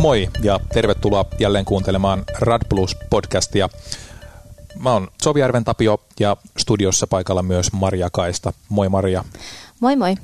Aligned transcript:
Moi 0.00 0.28
ja 0.42 0.60
tervetuloa 0.72 1.24
jälleen 1.38 1.64
kuuntelemaan 1.64 2.24
Rad 2.38 2.62
Plus 2.68 2.96
podcastia. 3.10 3.68
Mä 4.78 4.92
oon 4.92 5.08
Sovijärven 5.22 5.64
Tapio 5.64 6.00
ja 6.20 6.36
studiossa 6.58 7.06
paikalla 7.06 7.42
myös 7.42 7.72
Maria 7.72 8.08
Kaista. 8.12 8.52
Moi 8.68 8.88
Maria. 8.88 9.24
Moi 9.80 9.96
moi. 9.96 10.14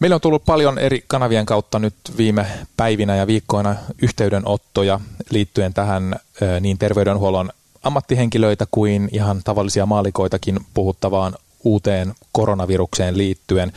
Meillä 0.00 0.14
on 0.14 0.20
tullut 0.20 0.44
paljon 0.44 0.78
eri 0.78 1.04
kanavien 1.06 1.46
kautta 1.46 1.78
nyt 1.78 1.94
viime 2.16 2.46
päivinä 2.76 3.16
ja 3.16 3.26
viikkoina 3.26 3.76
yhteydenottoja 4.02 5.00
liittyen 5.30 5.74
tähän 5.74 6.16
niin 6.60 6.78
terveydenhuollon 6.78 7.50
ammattihenkilöitä 7.82 8.66
kuin 8.70 9.08
ihan 9.12 9.40
tavallisia 9.44 9.86
maalikoitakin 9.86 10.60
puhuttavaan 10.74 11.34
uuteen 11.64 12.14
koronavirukseen 12.32 13.18
liittyen. 13.18 13.72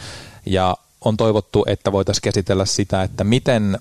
Ja 0.45 0.78
on 1.05 1.17
toivottu, 1.17 1.66
että 1.67 1.91
voitaisiin 1.91 2.23
käsitellä 2.23 2.66
sitä, 2.66 3.03
että 3.03 3.23
miten 3.23 3.78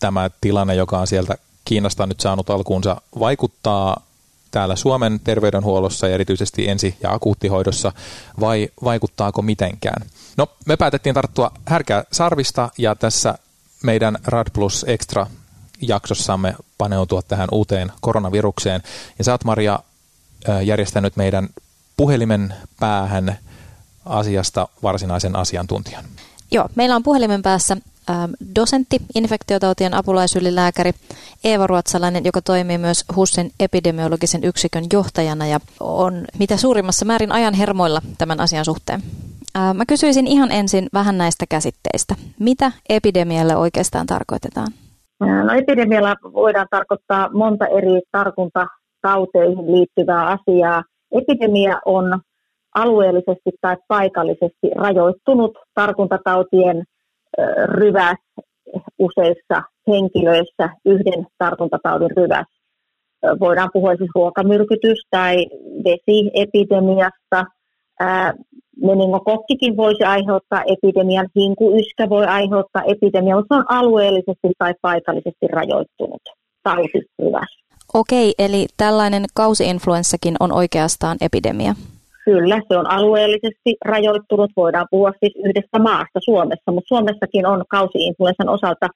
tämä 0.00 0.30
tilanne, 0.40 0.74
joka 0.74 0.98
on 0.98 1.06
sieltä 1.06 1.34
Kiinasta 1.64 2.06
nyt 2.06 2.20
saanut 2.20 2.50
alkuunsa, 2.50 3.00
vaikuttaa 3.18 4.02
täällä 4.50 4.76
Suomen 4.76 5.20
terveydenhuollossa 5.24 6.08
ja 6.08 6.14
erityisesti 6.14 6.68
ensi- 6.68 6.96
ja 7.02 7.12
akuuttihoidossa, 7.12 7.92
vai 8.40 8.68
vaikuttaako 8.84 9.42
mitenkään? 9.42 10.06
No, 10.36 10.46
me 10.66 10.76
päätettiin 10.76 11.14
tarttua 11.14 11.50
härkää 11.66 12.04
sarvista 12.12 12.68
ja 12.78 12.94
tässä 12.94 13.34
meidän 13.82 14.18
Rad 14.24 14.46
Plus 14.52 14.84
Extra 14.88 15.26
jaksossamme 15.82 16.54
paneutua 16.78 17.22
tähän 17.22 17.48
uuteen 17.52 17.92
koronavirukseen. 18.00 18.82
Ja 19.18 19.24
sä 19.24 19.32
oot, 19.32 19.44
Maria, 19.44 19.78
järjestänyt 20.64 21.16
meidän 21.16 21.48
puhelimen 21.96 22.54
päähän 22.80 23.38
asiasta 24.04 24.68
varsinaisen 24.82 25.36
asiantuntijan. 25.36 26.04
Joo, 26.50 26.68
meillä 26.74 26.96
on 26.96 27.02
puhelimen 27.02 27.42
päässä 27.42 27.76
dosentti, 28.56 28.98
infektiotautien 29.14 29.94
apulaisylilääkäri 29.94 30.92
Eeva 31.44 31.66
Ruotsalainen, 31.66 32.24
joka 32.24 32.42
toimii 32.42 32.78
myös 32.78 33.04
HUSin 33.16 33.50
epidemiologisen 33.60 34.44
yksikön 34.44 34.84
johtajana 34.92 35.46
ja 35.46 35.60
on 35.80 36.24
mitä 36.38 36.56
suurimmassa 36.56 37.04
määrin 37.04 37.32
ajan 37.32 37.54
hermoilla 37.54 38.00
tämän 38.18 38.40
asian 38.40 38.64
suhteen. 38.64 39.02
Äh, 39.56 39.74
mä 39.74 39.84
kysyisin 39.88 40.26
ihan 40.26 40.52
ensin 40.52 40.88
vähän 40.92 41.18
näistä 41.18 41.44
käsitteistä. 41.48 42.14
Mitä 42.40 42.72
epidemialle 42.88 43.56
oikeastaan 43.56 44.06
tarkoitetaan? 44.06 44.68
Äh, 45.22 45.44
no 45.44 45.52
epidemialla 45.52 46.16
voidaan 46.22 46.66
tarkoittaa 46.70 47.30
monta 47.32 47.66
eri 47.66 48.00
tartuntatauteihin 48.12 49.72
liittyvää 49.72 50.26
asiaa. 50.26 50.82
Epidemia 51.12 51.80
on 51.84 52.20
alueellisesti 52.74 53.50
tai 53.60 53.76
paikallisesti 53.88 54.70
rajoittunut 54.76 55.58
tartuntatautien 55.74 56.84
ryväs 57.64 58.16
useissa 58.98 59.62
henkilöissä, 59.88 60.68
yhden 60.84 61.26
tartuntataudin 61.38 62.16
ryväs. 62.16 62.46
Voidaan 63.40 63.70
puhua 63.72 63.96
siis 63.96 64.10
ruokamyrkytys 64.14 64.98
tai 65.10 65.46
vesiepidemiasta. 65.84 67.44
Meningokokkikin 68.82 69.76
voisi 69.76 70.04
aiheuttaa 70.04 70.62
epidemian, 70.62 71.28
hinkuyskä 71.36 72.08
voi 72.08 72.26
aiheuttaa 72.26 72.82
epidemian, 72.82 73.38
mutta 73.38 73.54
se 73.54 73.58
on 73.58 73.64
alueellisesti 73.68 74.48
tai 74.58 74.74
paikallisesti 74.82 75.46
rajoittunut 75.52 76.22
tautiryväs. 76.62 77.60
Okei, 77.94 78.34
eli 78.38 78.66
tällainen 78.76 79.24
kausiinfluenssakin 79.34 80.34
on 80.40 80.52
oikeastaan 80.52 81.16
epidemia. 81.20 81.74
Kyllä, 82.24 82.60
se 82.68 82.76
on 82.76 82.90
alueellisesti 82.90 83.76
rajoittunut. 83.84 84.50
Voidaan 84.56 84.86
puhua 84.90 85.12
siis 85.20 85.32
yhdestä 85.44 85.78
maasta 85.78 86.20
Suomessa, 86.24 86.72
mutta 86.72 86.88
Suomessakin 86.88 87.46
on 87.46 87.64
kausiinfluenssan 87.68 88.48
osalta 88.48 88.86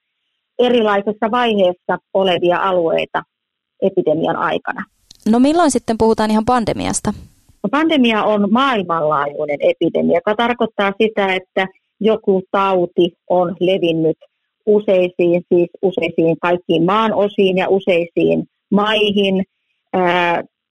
erilaisessa 0.58 1.30
vaiheessa 1.30 1.98
olevia 2.14 2.58
alueita 2.58 3.22
epidemian 3.82 4.36
aikana. 4.36 4.84
No 5.28 5.38
milloin 5.38 5.70
sitten 5.70 5.98
puhutaan 5.98 6.30
ihan 6.30 6.44
pandemiasta? 6.44 7.12
No, 7.62 7.68
pandemia 7.70 8.24
on 8.24 8.52
maailmanlaajuinen 8.52 9.58
epidemia, 9.60 10.16
joka 10.16 10.34
tarkoittaa 10.34 10.92
sitä, 11.02 11.34
että 11.34 11.66
joku 12.00 12.42
tauti 12.50 13.12
on 13.30 13.56
levinnyt 13.60 14.16
useisiin, 14.66 15.44
siis 15.54 15.68
useisiin 15.82 16.36
kaikkiin 16.40 16.84
maan 16.84 17.14
osiin 17.14 17.56
ja 17.56 17.68
useisiin 17.68 18.44
maihin. 18.70 19.44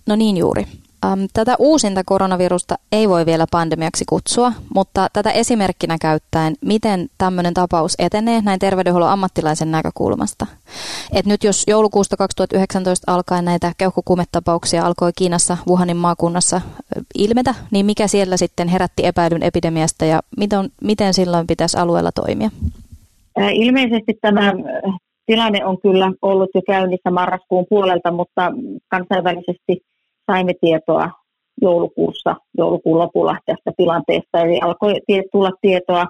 No 0.08 0.16
niin 0.16 0.36
juuri. 0.36 0.64
Tätä 1.32 1.54
uusinta 1.58 2.02
koronavirusta 2.06 2.74
ei 2.92 3.08
voi 3.08 3.26
vielä 3.26 3.46
pandemiaksi 3.50 4.04
kutsua, 4.08 4.52
mutta 4.74 5.08
tätä 5.12 5.30
esimerkkinä 5.30 5.96
käyttäen, 6.00 6.54
miten 6.64 7.06
tämmöinen 7.18 7.54
tapaus 7.54 7.94
etenee 7.98 8.40
näin 8.40 8.58
terveydenhuollon 8.58 9.10
ammattilaisen 9.10 9.70
näkökulmasta. 9.70 10.46
Et 11.12 11.26
nyt 11.26 11.44
jos 11.44 11.64
joulukuusta 11.66 12.16
2019 12.16 13.14
alkaen 13.14 13.44
näitä 13.44 13.72
keuhkokuumetapauksia 13.78 14.86
alkoi 14.86 15.10
Kiinassa 15.16 15.56
Wuhanin 15.68 15.96
maakunnassa 15.96 16.60
ilmetä, 17.14 17.54
niin 17.70 17.86
mikä 17.86 18.06
siellä 18.06 18.36
sitten 18.36 18.68
herätti 18.68 19.06
epäilyn 19.06 19.42
epidemiasta 19.42 20.04
ja 20.04 20.20
miten, 20.36 20.70
miten 20.82 21.14
silloin 21.14 21.46
pitäisi 21.46 21.78
alueella 21.78 22.12
toimia? 22.12 22.50
Ilmeisesti 23.52 24.18
tämä 24.20 24.52
tilanne 25.26 25.64
on 25.66 25.80
kyllä 25.80 26.12
ollut 26.22 26.50
jo 26.54 26.62
käynnissä 26.66 27.10
marraskuun 27.10 27.66
puolelta, 27.68 28.10
mutta 28.10 28.52
kansainvälisesti 28.88 29.82
saimme 30.32 30.54
tietoa 30.60 31.10
joulukuussa, 31.62 32.36
joulukuun 32.58 32.98
lopulla 32.98 33.36
tästä 33.46 33.70
tilanteesta. 33.76 34.40
Eli 34.40 34.58
alkoi 34.60 34.94
tulla 35.32 35.50
tietoa 35.60 36.06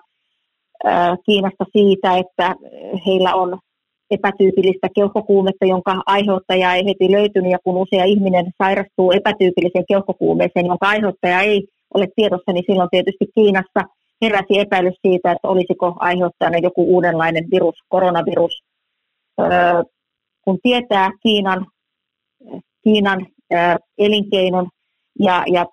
Kiinasta 1.27 1.65
siitä, 1.73 2.19
että 2.19 2.55
heillä 3.07 3.35
on 3.35 3.59
epätyypillistä 4.11 4.89
keuhkokuumetta, 4.95 5.65
jonka 5.67 6.03
aiheuttaja 6.07 6.75
ei 6.75 6.85
heti 6.85 7.13
löytynyt. 7.13 7.51
Ja 7.51 7.59
kun 7.65 7.77
usea 7.77 8.05
ihminen 8.05 8.47
sairastuu 8.63 9.13
epätyypilliseen 9.13 9.85
keuhkokuumeeseen, 9.89 10.67
jonka 10.67 10.89
aiheuttaja 10.89 11.41
ei 11.41 11.69
ole 11.95 12.07
tiedossa, 12.17 12.53
niin 12.53 12.65
silloin 12.67 12.89
tietysti 12.91 13.27
Kiinassa 13.35 13.81
heräsi 14.23 14.59
epäilys 14.59 14.99
siitä, 15.07 15.33
että 15.33 15.49
olisiko 15.49 15.97
aiheuttajana 15.99 16.59
joku 16.59 16.95
uudenlainen 16.95 17.45
virus, 17.51 17.75
koronavirus. 17.89 18.63
kun 20.45 20.59
tietää 20.63 21.11
Kiinan, 21.23 21.67
Kiinan 22.85 23.27
elinkeinon 23.99 24.69
ja, 25.19 25.45
ja 25.47 25.67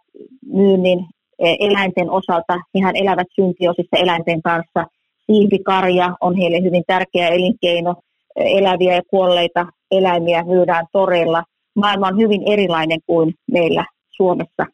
myynnin 0.46 1.06
eläinten 1.40 2.10
osalta. 2.10 2.60
Hehän 2.76 2.96
elävät 2.96 3.28
syntioisissa 3.36 3.98
eläinten 3.98 4.42
kanssa. 4.42 4.86
Siivikarja 5.26 6.16
on 6.22 6.36
heille 6.36 6.62
hyvin 6.64 6.84
tärkeä 6.88 7.28
elinkeino. 7.28 7.96
Eläviä 8.36 8.96
ja 8.96 9.02
kuolleita 9.10 9.66
eläimiä 9.92 10.44
myydään 10.44 10.86
toreilla. 10.92 11.44
Maailma 11.76 12.08
on 12.08 12.18
hyvin 12.18 12.44
erilainen 12.46 13.00
kuin 13.06 13.34
meillä 13.52 13.86
Suomessa 14.10 14.66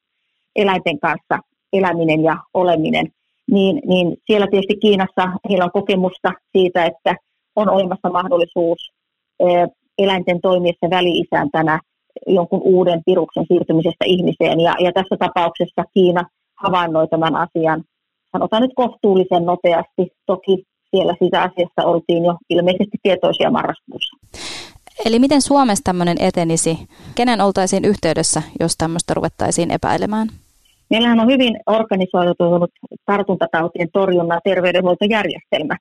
eläinten 0.55 0.99
kanssa 0.99 1.39
eläminen 1.73 2.23
ja 2.23 2.37
oleminen. 2.53 3.07
Niin, 3.51 3.81
niin 3.87 4.17
siellä 4.25 4.47
tietysti 4.47 4.75
Kiinassa 4.75 5.29
heillä 5.49 5.65
on 5.65 5.71
kokemusta 5.71 6.31
siitä, 6.51 6.85
että 6.85 7.15
on 7.55 7.69
olemassa 7.69 8.09
mahdollisuus 8.09 8.91
eläinten 9.97 10.41
toimiessa 10.41 10.89
väli-isäntänä 10.89 11.79
jonkun 12.27 12.61
uuden 12.63 13.01
viruksen 13.07 13.45
siirtymisestä 13.47 14.05
ihmiseen. 14.05 14.59
Ja, 14.59 14.73
ja 14.79 14.91
tässä 14.91 15.15
tapauksessa 15.19 15.83
Kiina 15.93 16.23
havainnoi 16.63 17.07
tämän 17.07 17.35
asian, 17.35 17.83
sanotaan 18.31 18.61
nyt 18.61 18.71
kohtuullisen 18.75 19.45
nopeasti. 19.45 20.07
Toki 20.25 20.63
siellä 20.91 21.15
siitä 21.19 21.41
asiasta 21.41 21.85
oltiin 21.85 22.25
jo 22.25 22.37
ilmeisesti 22.49 22.97
tietoisia 23.03 23.51
marraskuussa. 23.51 24.17
Eli 25.05 25.19
miten 25.19 25.41
Suomessa 25.41 25.83
tämmöinen 25.83 26.17
etenisi? 26.19 26.79
Kenen 27.15 27.41
oltaisiin 27.41 27.85
yhteydessä, 27.85 28.41
jos 28.59 28.77
tämmöistä 28.77 29.13
ruvettaisiin 29.13 29.71
epäilemään? 29.71 30.27
Meillähän 30.89 31.19
on 31.19 31.27
hyvin 31.27 31.59
organisoitunut 31.67 32.71
tartuntatautien 33.05 33.89
torjunnan 33.93 34.41
terveydenhuoltojärjestelmä. 34.43 35.77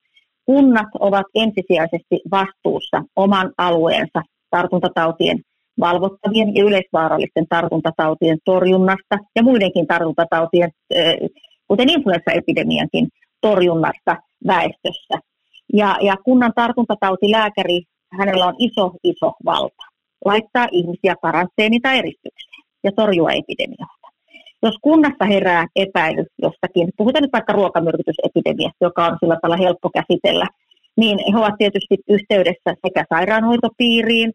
kunnat 0.46 0.88
ovat 1.00 1.26
ensisijaisesti 1.34 2.20
vastuussa 2.30 3.02
oman 3.16 3.52
alueensa 3.58 4.22
tartuntatautien 4.50 5.38
valvottavien 5.80 6.54
ja 6.54 6.64
yleisvaarallisten 6.64 7.46
tartuntatautien 7.48 8.38
torjunnasta 8.44 9.18
ja 9.36 9.42
muidenkin 9.42 9.86
tartuntatautien, 9.86 10.70
kuten 11.68 11.90
influenssaepidemiankin 11.90 13.08
torjunnasta 13.40 14.16
väestössä. 14.46 15.18
Ja, 15.72 15.96
ja 16.00 16.16
kunnan 16.24 16.52
tartuntatautilääkäri, 16.54 17.82
hänellä 18.18 18.46
on 18.46 18.54
iso, 18.58 18.90
iso 19.04 19.32
valta 19.44 19.84
laittaa 20.24 20.68
ihmisiä 20.70 21.14
karanteeni 21.22 21.80
tai 21.80 21.98
eristykseen 21.98 22.62
ja 22.84 22.92
torjua 22.92 23.30
epidemiaa. 23.32 23.96
Jos 24.62 24.74
kunnassa 24.82 25.24
herää 25.24 25.66
epäily 25.76 26.24
jostakin, 26.42 26.88
puhutaan 26.96 27.22
nyt 27.22 27.32
vaikka 27.32 27.52
ruokamyrkytysepidemiasta, 27.52 28.76
joka 28.80 29.06
on 29.06 29.16
sillä 29.20 29.36
tavalla 29.42 29.62
helppo 29.64 29.90
käsitellä, 29.94 30.46
niin 30.96 31.18
he 31.32 31.38
ovat 31.38 31.54
tietysti 31.58 31.96
yhteydessä 32.08 32.70
sekä 32.86 33.04
sairaanhoitopiiriin, 33.14 34.32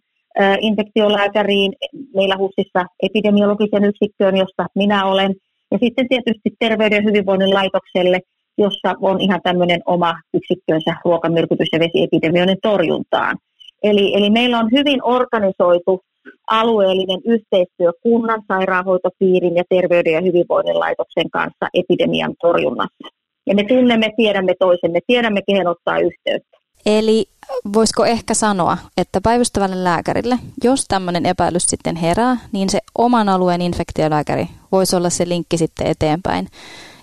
infektiolääkäriin, 0.59 1.73
meillä 2.15 2.37
HUSissa 2.37 2.85
epidemiologisen 3.03 3.85
yksikköön, 3.85 4.37
josta 4.37 4.65
minä 4.75 5.05
olen, 5.05 5.35
ja 5.71 5.77
sitten 5.83 6.07
tietysti 6.07 6.49
Terveyden 6.59 6.95
ja 6.95 7.09
hyvinvoinnin 7.09 7.53
laitokselle, 7.53 8.19
jossa 8.57 8.95
on 9.01 9.21
ihan 9.21 9.41
tämmöinen 9.43 9.81
oma 9.85 10.13
yksikkönsä 10.33 10.95
ruokamyrkytys- 11.05 11.73
ja 11.73 11.79
vesiepidemioiden 11.79 12.57
torjuntaan. 12.61 13.37
Eli, 13.83 14.13
eli 14.15 14.29
meillä 14.29 14.59
on 14.59 14.69
hyvin 14.71 15.03
organisoitu 15.03 16.01
alueellinen 16.47 17.21
yhteistyö 17.25 17.91
kunnan, 18.03 18.43
sairaanhoitopiirin 18.47 19.55
ja 19.55 19.63
terveyden 19.69 20.13
ja 20.13 20.21
hyvinvoinnin 20.21 20.79
laitoksen 20.79 21.29
kanssa 21.29 21.67
epidemian 21.73 22.35
torjunnassa. 22.41 23.07
Ja 23.47 23.55
me 23.55 23.63
tunnemme, 23.63 24.13
tiedämme 24.15 24.53
toisemme, 24.59 24.99
tiedämme 25.07 25.41
kehen 25.47 25.67
ottaa 25.67 25.99
yhteyttä. 25.99 26.57
Eli 26.85 27.25
voisiko 27.73 28.05
ehkä 28.05 28.33
sanoa, 28.33 28.77
että 28.97 29.19
päivystävälle 29.23 29.83
lääkärille, 29.83 30.35
jos 30.63 30.85
tämmöinen 30.87 31.25
epäilys 31.25 31.65
sitten 31.65 31.95
herää, 31.95 32.37
niin 32.51 32.69
se 32.69 32.79
oman 32.97 33.29
alueen 33.29 33.61
infektiolääkäri 33.61 34.47
voisi 34.71 34.95
olla 34.95 35.09
se 35.09 35.29
linkki 35.29 35.57
sitten 35.57 35.87
eteenpäin, 35.87 36.47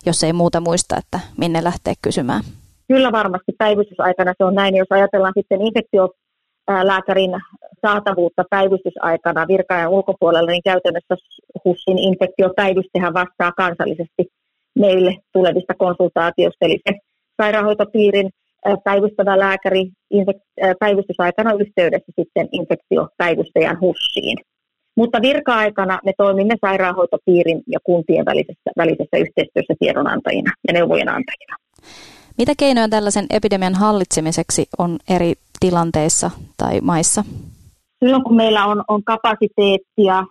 jos 0.05 0.23
ei 0.23 0.33
muuta 0.33 0.59
muista, 0.59 0.97
että 0.97 1.19
minne 1.37 1.63
lähtee 1.63 1.93
kysymään. 2.01 2.43
Kyllä 2.87 3.11
varmasti 3.11 3.51
päivystysaikana 3.57 4.33
se 4.37 4.43
on 4.43 4.55
näin. 4.55 4.75
Jos 4.75 4.87
ajatellaan 4.89 5.33
sitten 5.37 5.61
infektio 5.61 6.09
lääkärin 6.83 7.31
saatavuutta 7.81 8.43
päivystysaikana 8.49 9.47
virka 9.47 9.89
ulkopuolella, 9.89 10.51
niin 10.51 10.63
käytännössä 10.63 11.15
HUSin 11.65 11.99
infektiopäivystehän 11.99 13.13
vastaa 13.13 13.51
kansallisesti 13.51 14.27
meille 14.79 15.15
tulevista 15.33 15.73
konsultaatioista. 15.73 16.65
Eli 16.65 16.79
se 16.89 16.99
sairaanhoitopiirin 17.41 18.29
päivystävä 18.83 19.39
lääkäri 19.39 19.91
päivystysaikana 20.79 21.53
yhteydessä 21.53 22.11
sitten 22.21 22.49
infektiopäivystäjän 22.51 23.79
HUSiin. 23.81 24.37
Mutta 24.97 25.21
virka-aikana 25.21 25.99
me 26.05 26.13
toimimme 26.17 26.55
sairaanhoitopiirin 26.61 27.63
ja 27.67 27.79
kuntien 27.83 28.25
välisessä, 28.25 28.71
välisessä 28.77 29.17
yhteistyössä 29.17 29.73
tiedonantajina 29.79 30.51
ja 30.67 30.73
neuvojen 30.73 31.09
antajina. 31.09 31.55
Mitä 32.37 32.53
keinoja 32.57 32.89
tällaisen 32.89 33.25
epidemian 33.29 33.75
hallitsemiseksi 33.75 34.65
on 34.77 34.97
eri 35.09 35.33
tilanteissa 35.59 36.31
tai 36.57 36.81
maissa? 36.81 37.23
Silloin 37.99 38.23
kun 38.23 38.35
meillä 38.35 38.65
on, 38.65 38.83
on 38.87 39.03
kapasiteettia 39.03 40.23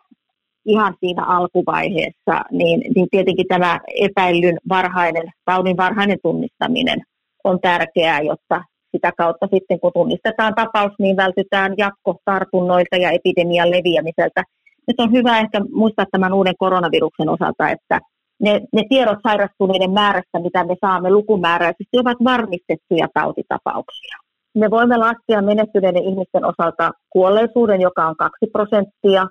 ihan 0.66 0.94
siinä 1.00 1.24
alkuvaiheessa, 1.24 2.44
niin, 2.50 2.80
niin 2.94 3.06
tietenkin 3.10 3.46
tämä 3.48 3.80
epäilyn 3.94 4.56
varhainen, 4.68 5.30
taudin 5.44 5.76
varhainen 5.76 6.18
tunnistaminen 6.22 7.02
on 7.46 7.60
tärkeää, 7.60 8.20
jotta 8.20 8.62
sitä 8.90 9.12
kautta 9.18 9.46
sitten 9.54 9.80
kun 9.80 9.92
tunnistetaan 9.94 10.54
tapaus, 10.54 10.92
niin 10.98 11.16
vältytään 11.16 11.74
jatkotartunnoilta 11.78 12.96
ja 12.96 13.10
epidemian 13.10 13.70
leviämiseltä. 13.70 14.42
Nyt 14.88 15.00
on 15.00 15.12
hyvä 15.12 15.38
ehkä 15.38 15.60
muistaa 15.72 16.06
tämän 16.10 16.32
uuden 16.32 16.54
koronaviruksen 16.58 17.28
osalta, 17.28 17.68
että 17.68 18.00
ne, 18.40 18.60
ne 18.72 18.82
tiedot 18.88 19.18
sairastuneiden 19.22 19.90
määrästä, 19.90 20.38
mitä 20.42 20.64
me 20.64 20.76
saamme 20.80 21.10
lukumääräisesti, 21.10 21.98
ovat 21.98 22.18
varmistettuja 22.24 23.08
tautitapauksia. 23.14 24.16
Me 24.54 24.70
voimme 24.70 24.96
laskea 24.96 25.42
menehtyneiden 25.42 26.04
ihmisten 26.04 26.44
osalta 26.44 26.90
kuolleisuuden, 27.10 27.80
joka 27.80 28.06
on 28.06 28.16
2 28.16 28.46
prosenttia, 28.52 29.26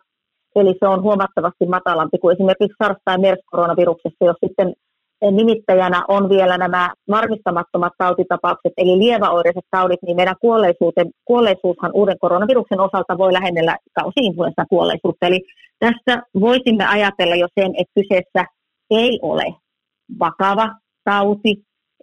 eli 0.56 0.76
se 0.80 0.88
on 0.88 1.02
huomattavasti 1.02 1.66
matalampi 1.66 2.18
kuin 2.18 2.34
esimerkiksi 2.34 2.78
SARS- 2.84 3.02
tai 3.06 3.18
MERS-koronaviruksessa, 3.18 4.26
jos 4.26 4.38
sitten 4.46 4.74
nimittäjänä 5.32 6.04
on 6.08 6.30
vielä 6.30 6.58
nämä 6.58 6.94
varmistamattomat 7.10 7.94
tautitapaukset, 7.98 8.74
eli 8.78 8.98
lieväoireiset 8.98 9.66
taudit, 9.72 10.00
niin 10.02 10.16
meidän 10.16 10.36
kuolleisuushan 11.26 11.92
uuden 11.94 12.20
koronaviruksen 12.20 12.80
osalta 12.80 13.18
voi 13.18 13.34
lähennellä 13.34 13.78
kausi-influenssan 14.00 14.66
kuolleisuutta. 14.70 15.28
Eli 15.28 15.42
tässä 15.80 16.24
voisimme 16.40 16.86
ajatella 16.88 17.36
jo 17.36 17.48
sen, 17.60 17.72
että 17.78 17.94
kyseessä 17.96 18.46
ei 18.92 19.20
ole 19.22 19.46
vakava 20.20 20.70
tauti, 21.04 21.52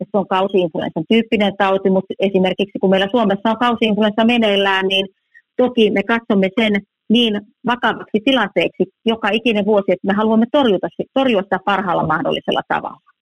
että 0.01 0.11
se 0.11 0.19
on 0.19 0.29
kausi-influenssan 0.29 1.05
tyyppinen 1.09 1.57
tauti, 1.59 1.91
mutta 1.91 2.15
esimerkiksi 2.19 2.79
kun 2.81 2.91
meillä 2.91 3.09
Suomessa 3.11 3.51
on 3.51 3.59
kausi-influenssa 3.59 4.25
meneillään, 4.25 4.87
niin 4.87 5.07
toki 5.57 5.91
me 5.91 6.03
katsomme 6.03 6.49
sen 6.61 6.73
niin 7.09 7.41
vakavaksi 7.67 8.21
tilanteeksi 8.25 8.85
joka 9.07 9.29
ikinen 9.29 9.65
vuosi, 9.65 9.93
että 9.93 10.07
me 10.07 10.13
haluamme 10.13 10.47
torjuta, 10.53 10.89
torjua 11.15 11.43
sitä 11.43 11.59
parhaalla 11.65 12.07
mahdollisella 12.07 12.63
tavalla. 12.69 13.13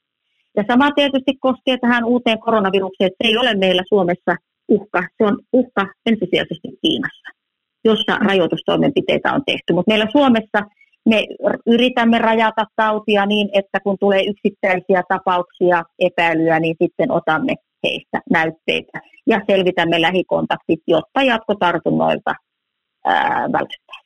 Ja 0.56 0.64
sama 0.70 0.90
tietysti 0.90 1.32
koskee 1.40 1.76
tähän 1.80 2.04
uuteen 2.04 2.40
koronavirukseen, 2.40 3.06
että 3.06 3.24
se 3.24 3.28
ei 3.28 3.36
ole 3.36 3.54
meillä 3.54 3.82
Suomessa 3.88 4.36
uhka, 4.68 5.02
se 5.18 5.24
on 5.24 5.38
uhka 5.52 5.86
ensisijaisesti 6.06 6.68
Kiinassa, 6.82 7.28
jossa 7.84 8.18
rajoitustoimenpiteitä 8.28 9.32
on 9.32 9.42
tehty. 9.46 9.72
Mutta 9.72 9.90
meillä 9.90 10.06
Suomessa 10.12 10.60
me 11.08 11.24
yritämme 11.66 12.18
rajata 12.18 12.64
tautia 12.76 13.26
niin, 13.26 13.48
että 13.52 13.80
kun 13.80 13.96
tulee 14.00 14.22
yksittäisiä 14.24 15.02
tapauksia, 15.08 15.82
epäilyä, 15.98 16.60
niin 16.60 16.76
sitten 16.82 17.10
otamme 17.12 17.54
heistä 17.84 18.20
näytteitä 18.30 19.00
ja 19.26 19.40
selvitämme 19.50 20.00
lähikontaktit, 20.00 20.80
jotta 20.86 21.22
jatkotartunnoilta 21.22 22.34
vältytään. 23.52 24.00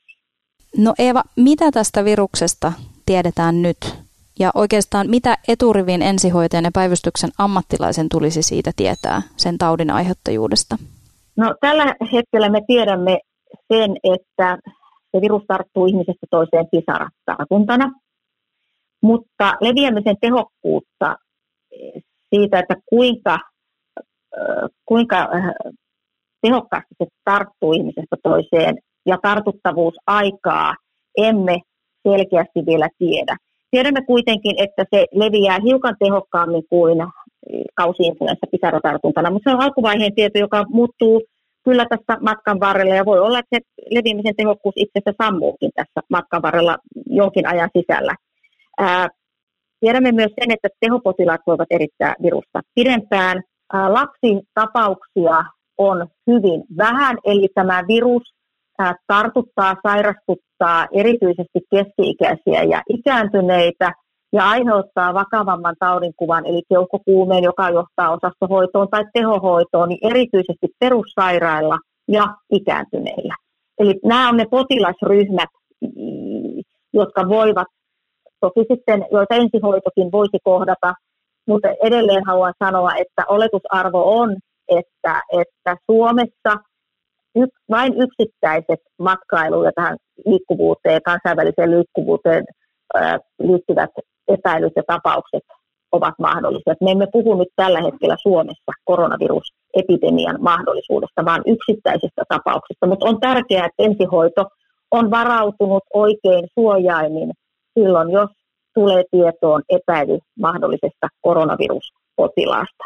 No 0.77 0.95
Eeva, 0.99 1.23
mitä 1.37 1.71
tästä 1.71 2.05
viruksesta 2.05 2.73
tiedetään 3.07 3.63
nyt? 3.63 4.05
Ja 4.39 4.51
oikeastaan 4.55 5.11
mitä 5.11 5.39
eturivin 5.49 6.03
ensihoitajan 6.03 6.65
ja 6.65 6.71
päivystyksen 6.75 7.31
ammattilaisen 7.39 8.09
tulisi 8.09 8.43
siitä 8.43 8.71
tietää 8.77 9.23
sen 9.37 9.59
taudin 9.59 9.91
aiheuttajuudesta? 9.91 10.77
No 11.37 11.55
tällä 11.61 11.95
hetkellä 12.13 12.49
me 12.49 12.61
tiedämme 12.67 13.19
sen, 13.73 13.97
että 14.05 14.59
se 15.13 15.21
virus 15.21 15.43
tarttuu 15.49 15.87
ihmisestä 15.87 16.27
toiseen 16.31 16.67
pisaratartuntana, 16.71 17.93
mutta 19.01 19.55
leviämisen 19.61 20.17
tehokkuutta 20.21 21.17
siitä, 22.35 22.59
että 22.59 22.75
kuinka, 22.87 23.39
kuinka 24.87 25.29
tehokkaasti 26.47 26.95
se 26.99 27.07
tarttuu 27.25 27.73
ihmisestä 27.73 28.17
toiseen 28.23 28.75
ja 29.07 29.17
tartuttavuusaikaa 29.23 30.75
emme 31.17 31.57
selkeästi 32.09 32.61
vielä 32.67 32.89
tiedä. 32.99 33.37
Tiedämme 33.71 34.03
kuitenkin, 34.07 34.55
että 34.65 34.85
se 34.95 35.07
leviää 35.13 35.59
hiukan 35.67 35.97
tehokkaammin 36.05 36.63
kuin 36.71 36.99
kausi-influenssa 37.75 38.47
pisaratartuntana, 38.51 39.31
mutta 39.31 39.51
se 39.51 39.57
on 39.57 39.63
alkuvaiheen 39.63 40.15
tieto, 40.15 40.39
joka 40.39 40.65
muuttuu 40.69 41.23
kyllä 41.65 41.87
tässä 41.91 42.21
matkan 42.21 42.61
varrella 42.61 42.95
ja 42.95 43.05
voi 43.05 43.21
olla, 43.21 43.39
että 43.39 43.57
se 43.57 43.61
leviämisen 43.91 44.37
tehokkuus 44.37 44.75
itse 44.77 44.99
asiassa 44.99 45.25
sammuukin 45.25 45.71
tässä 45.75 46.01
matkan 46.11 46.43
varrella 46.43 46.77
jonkin 47.07 47.47
ajan 47.47 47.71
sisällä. 47.79 48.15
Ää, 48.79 49.09
tiedämme 49.81 50.13
myös 50.13 50.33
sen, 50.41 50.51
että 50.51 50.69
tehopotilaat 50.81 51.41
voivat 51.47 51.69
erittää 51.71 52.15
virusta 52.23 52.61
pidempään. 52.75 53.43
Ää, 53.73 53.93
lapsitapauksia 53.93 55.45
on 55.79 56.07
hyvin 56.27 56.65
vähän, 56.79 57.17
eli 57.25 57.49
tämä 57.55 57.85
virus 57.89 58.23
tartuttaa, 59.07 59.75
sairastuttaa 59.83 60.87
erityisesti 60.93 61.61
keski-ikäisiä 61.71 62.63
ja 62.63 62.83
ikääntyneitä– 62.89 63.93
ja 64.35 64.49
aiheuttaa 64.51 65.15
vakavamman 65.15 65.75
taudinkuvan, 65.79 66.47
eli 66.47 66.63
keuhkokuumeen, 66.69 67.45
joka 67.45 67.71
johtaa 67.71 68.11
osastohoitoon 68.11 68.89
tai 68.91 69.05
tehohoitoon, 69.13 69.89
niin 69.89 70.11
erityisesti 70.11 70.67
perussairailla 70.79 71.79
ja 72.09 72.25
ikääntyneillä. 72.53 73.35
Eli 73.79 73.95
nämä 74.05 74.29
on 74.29 74.37
ne 74.37 74.47
potilasryhmät, 74.51 75.49
jotka 76.93 77.29
voivat, 77.29 77.67
toki 78.41 78.61
sitten, 78.73 79.07
joita 79.13 79.35
ensihoitokin 79.35 80.13
voisi 80.13 80.39
kohdata, 80.45 80.95
mutta 81.49 81.69
edelleen 81.83 82.25
haluan 82.27 82.55
sanoa, 82.65 82.95
että 82.95 83.23
oletusarvo 83.29 84.21
on, 84.21 84.37
että, 84.69 85.21
että 85.41 85.77
Suomessa 85.91 86.53
y, 87.37 87.47
vain 87.71 87.93
yksittäiset 88.03 88.81
matkailu- 88.99 89.65
ja 89.65 89.73
tähän 89.75 89.97
liikkuvuuteen, 90.27 91.03
kansainväliseen 91.03 91.71
liikkuvuuteen 91.71 92.45
liittyvät 93.43 93.91
epäilyt 94.29 94.73
ja 94.77 94.83
tapaukset 94.87 95.45
ovat 95.93 96.15
mahdollisia. 96.19 96.75
Me 96.81 96.91
emme 96.91 97.07
puhu 97.13 97.35
nyt 97.35 97.49
tällä 97.57 97.81
hetkellä 97.81 98.17
Suomessa 98.23 98.73
koronavirusepidemian 98.85 100.37
mahdollisuudesta, 100.41 101.25
vaan 101.25 101.43
yksittäisistä 101.47 102.23
tapauksista. 102.29 102.87
Mutta 102.87 103.07
on 103.07 103.21
tärkeää, 103.21 103.67
että 103.67 103.83
ensihoito 103.83 104.45
on 104.91 105.11
varautunut 105.11 105.83
oikein 105.95 106.49
suojaimin 106.55 107.31
silloin, 107.79 108.11
jos 108.11 108.31
tulee 108.75 109.05
tietoon 109.11 109.63
epäily 109.69 110.19
mahdollisesta 110.41 111.09
koronaviruspotilaasta. 111.21 112.85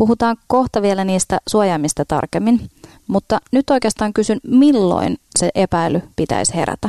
Puhutaan 0.00 0.36
kohta 0.46 0.82
vielä 0.82 1.04
niistä 1.04 1.38
suojaimista 1.48 2.04
tarkemmin, 2.04 2.70
mutta 3.06 3.38
nyt 3.52 3.70
oikeastaan 3.70 4.12
kysyn, 4.12 4.40
milloin 4.46 5.16
se 5.38 5.50
epäily 5.54 6.02
pitäisi 6.16 6.54
herätä? 6.54 6.88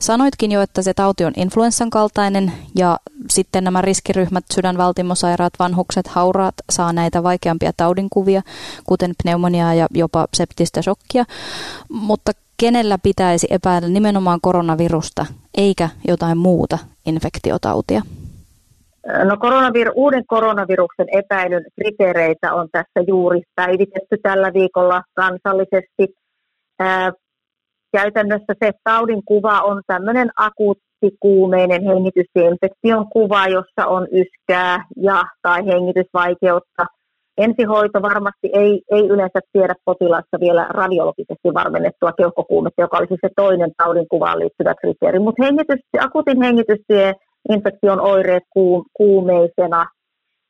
Sanoitkin 0.00 0.52
jo, 0.52 0.62
että 0.62 0.82
se 0.82 0.94
tauti 0.94 1.24
on 1.24 1.32
influenssan 1.36 1.90
kaltainen 1.90 2.52
ja 2.74 2.98
sitten 3.30 3.64
nämä 3.64 3.82
riskiryhmät, 3.82 4.44
sydänvaltimosairaat, 4.54 5.52
vanhukset, 5.58 6.06
hauraat 6.06 6.54
saa 6.70 6.92
näitä 6.92 7.22
vaikeampia 7.22 7.72
taudinkuvia, 7.76 8.42
kuten 8.84 9.14
pneumoniaa 9.22 9.74
ja 9.74 9.86
jopa 9.94 10.26
septistä 10.34 10.82
shokkia. 10.82 11.24
Mutta 11.88 12.32
kenellä 12.56 12.98
pitäisi 12.98 13.46
epäillä 13.50 13.88
nimenomaan 13.88 14.40
koronavirusta 14.42 15.26
eikä 15.54 15.88
jotain 16.08 16.38
muuta 16.38 16.78
infektiotautia? 17.06 18.02
No 19.06 19.34
koronavir- 19.36 19.92
uuden 19.94 20.24
koronaviruksen 20.26 21.06
epäilyn 21.12 21.64
kriteereitä 21.80 22.54
on 22.54 22.68
tässä 22.72 23.00
juuri 23.06 23.42
päivitetty 23.54 24.16
tällä 24.22 24.52
viikolla 24.54 25.02
kansallisesti. 25.14 26.14
Ää, 26.78 27.12
käytännössä 27.92 28.54
se 28.64 28.70
taudin 28.84 29.22
kuva 29.24 29.60
on 29.60 29.82
tämmöinen 29.86 30.30
akuutti 30.36 31.10
kuumeinen 31.20 31.82
hengitysinfektion 31.84 33.06
kuva, 33.12 33.46
jossa 33.46 33.86
on 33.86 34.08
yskää 34.12 34.84
ja 34.96 35.24
tai 35.42 35.66
hengitysvaikeutta. 35.66 36.86
Ensihoito 37.38 38.02
varmasti 38.02 38.50
ei, 38.52 38.82
ei 38.90 39.08
yleensä 39.08 39.40
tiedä 39.52 39.74
potilaassa 39.84 40.40
vielä 40.40 40.66
radiologisesti 40.70 41.48
varmennettua 41.54 42.12
keuhkokuumetta, 42.12 42.82
joka 42.82 42.98
olisi 42.98 43.16
se 43.20 43.28
toinen 43.36 43.70
taudin 43.76 44.08
kuvaan 44.10 44.38
liittyvä 44.38 44.74
kriteeri. 44.80 45.18
Mutta 45.18 45.44
hengitys, 45.44 45.80
akuutin 46.00 46.40
hengitystieinfektion 47.48 48.00
oireet 48.00 48.44
kuumeisena 48.92 49.86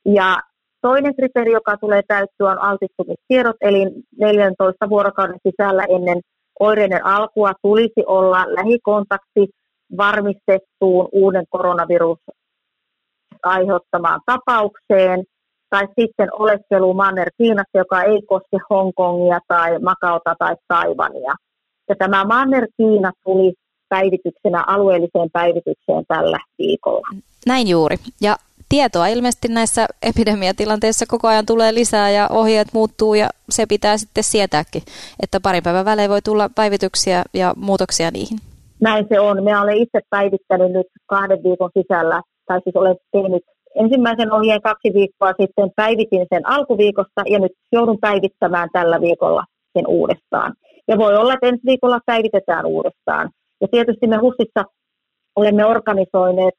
ja 0.05 0.37
Toinen 0.81 1.15
kriteeri, 1.15 1.51
joka 1.51 1.77
tulee 1.77 2.01
täyttyä, 2.07 2.51
on 2.51 2.61
altistumistiedot, 2.61 3.55
eli 3.61 3.79
14 4.19 4.89
vuorokauden 4.89 5.39
sisällä 5.47 5.83
ennen 5.89 6.19
oireiden 6.59 7.05
alkua 7.05 7.51
tulisi 7.61 8.03
olla 8.05 8.45
lähikontakti 8.47 9.47
varmistettuun 9.97 11.09
uuden 11.11 11.45
koronavirus 11.49 12.19
aiheuttamaan 13.43 14.21
tapaukseen, 14.25 15.23
tai 15.69 15.87
sitten 15.99 16.29
oleskelu 16.33 16.93
Manner 16.93 17.29
Kiinassa, 17.37 17.77
joka 17.77 18.03
ei 18.03 18.21
koske 18.21 18.57
Hongkongia 18.69 19.39
tai 19.47 19.79
Makaota 19.79 20.35
tai 20.39 20.55
Taivania. 20.67 21.33
Ja 21.89 21.95
tämä 21.95 22.25
Manner 22.25 22.67
Kiina 22.77 23.11
tuli 23.23 23.53
päivityksenä 23.89 24.63
alueelliseen 24.67 25.29
päivitykseen 25.33 26.03
tällä 26.07 26.37
viikolla. 26.57 27.07
Näin 27.47 27.67
juuri. 27.67 27.95
Ja 28.21 28.35
tietoa 28.69 29.07
ilmeisesti 29.07 29.47
näissä 29.47 29.87
epidemiatilanteissa 30.03 31.05
koko 31.07 31.27
ajan 31.27 31.45
tulee 31.45 31.73
lisää 31.73 32.09
ja 32.09 32.27
ohjeet 32.31 32.67
muuttuu 32.73 33.13
ja 33.13 33.29
se 33.49 33.65
pitää 33.65 33.97
sitten 33.97 34.23
sietääkin, 34.23 34.81
että 35.23 35.39
parin 35.39 35.63
päivän 35.63 35.85
välein 35.85 36.09
voi 36.09 36.21
tulla 36.21 36.49
päivityksiä 36.55 37.23
ja 37.33 37.53
muutoksia 37.57 38.11
niihin. 38.11 38.37
Näin 38.81 39.05
se 39.09 39.19
on. 39.19 39.43
Me 39.43 39.59
olen 39.59 39.77
itse 39.77 39.99
päivittänyt 40.09 40.71
nyt 40.71 40.87
kahden 41.05 41.43
viikon 41.43 41.71
sisällä, 41.77 42.21
tai 42.47 42.61
siis 42.63 42.75
olen 42.75 42.95
tehnyt 43.11 43.43
ensimmäisen 43.75 44.31
ohjeen 44.31 44.61
kaksi 44.61 44.93
viikkoa 44.93 45.33
sitten, 45.41 45.71
päivitin 45.75 46.25
sen 46.33 46.49
alkuviikosta 46.49 47.21
ja 47.25 47.39
nyt 47.39 47.51
joudun 47.71 47.97
päivittämään 48.01 48.69
tällä 48.73 49.01
viikolla 49.01 49.43
sen 49.73 49.87
uudestaan. 49.87 50.53
Ja 50.87 50.97
voi 50.97 51.15
olla, 51.15 51.33
että 51.33 51.47
ensi 51.47 51.61
viikolla 51.65 51.99
päivitetään 52.05 52.65
uudestaan. 52.65 53.29
Ja 53.61 53.67
tietysti 53.71 54.07
me 54.07 54.17
HUSissa 54.17 54.63
olemme 55.35 55.65
organisoineet 55.65 56.53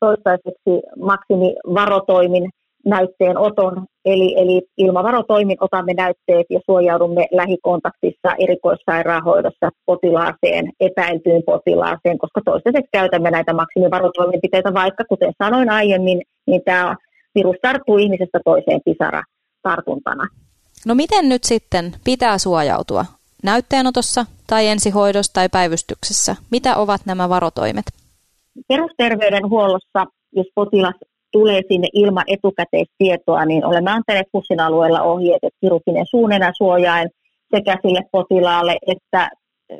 toistaiseksi 0.00 0.72
maksimivarotoimin 0.98 2.50
näytteen 2.86 3.38
oton, 3.38 3.86
eli, 4.04 4.34
eli 4.38 4.62
ilmavarotoimin 4.76 5.56
otamme 5.60 5.94
näytteet 5.94 6.46
ja 6.50 6.60
suojaudumme 6.66 7.26
lähikontaktissa 7.32 8.34
erikoissairaanhoidossa 8.38 9.70
potilaaseen, 9.86 10.72
epäiltyyn 10.80 11.42
potilaaseen, 11.46 12.18
koska 12.18 12.40
toistaiseksi 12.44 12.88
käytämme 12.92 13.30
näitä 13.30 13.52
maksimivarotoimenpiteitä, 13.52 14.74
vaikka 14.74 15.04
kuten 15.08 15.32
sanoin 15.44 15.70
aiemmin, 15.70 16.22
niin 16.46 16.62
tämä 16.64 16.96
virus 17.34 17.56
tarttuu 17.62 17.98
ihmisestä 17.98 18.40
toiseen 18.44 18.80
pisara 18.84 19.22
tartuntana. 19.62 20.26
No 20.86 20.94
miten 20.94 21.28
nyt 21.28 21.44
sitten 21.44 21.92
pitää 22.04 22.38
suojautua 22.38 23.04
näytteenotossa 23.42 24.26
tai 24.46 24.66
ensihoidossa 24.66 25.32
tai 25.32 25.48
päivystyksessä? 25.48 26.36
Mitä 26.50 26.76
ovat 26.76 27.00
nämä 27.06 27.28
varotoimet? 27.28 27.84
Perusterveydenhuollossa, 28.68 30.04
jos 30.32 30.46
potilas 30.54 30.94
tulee 31.32 31.62
sinne 31.68 31.88
ilman 31.92 32.24
etukäteistietoa, 32.26 33.44
niin 33.44 33.64
olemme 33.64 33.90
antaneet 33.90 34.26
HUSin 34.32 34.60
alueella 34.60 35.02
ohjeet, 35.02 35.44
että 35.44 35.58
kirurginen 35.60 36.06
suunenä 36.10 36.52
suojain 36.56 37.10
sekä 37.54 37.76
sille 37.82 38.00
potilaalle 38.12 38.76
että 38.86 39.30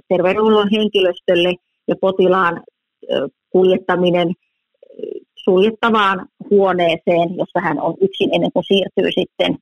terveydenhuollon 0.08 0.70
henkilöstölle 0.70 1.54
ja 1.88 1.94
potilaan 2.00 2.62
kuljettaminen 3.50 4.28
suljettavaan 5.34 6.26
huoneeseen, 6.50 7.36
jossa 7.36 7.60
hän 7.60 7.80
on 7.80 7.94
yksin 8.00 8.34
ennen 8.34 8.52
kuin 8.52 8.64
siirtyy 8.64 9.12
sitten 9.12 9.58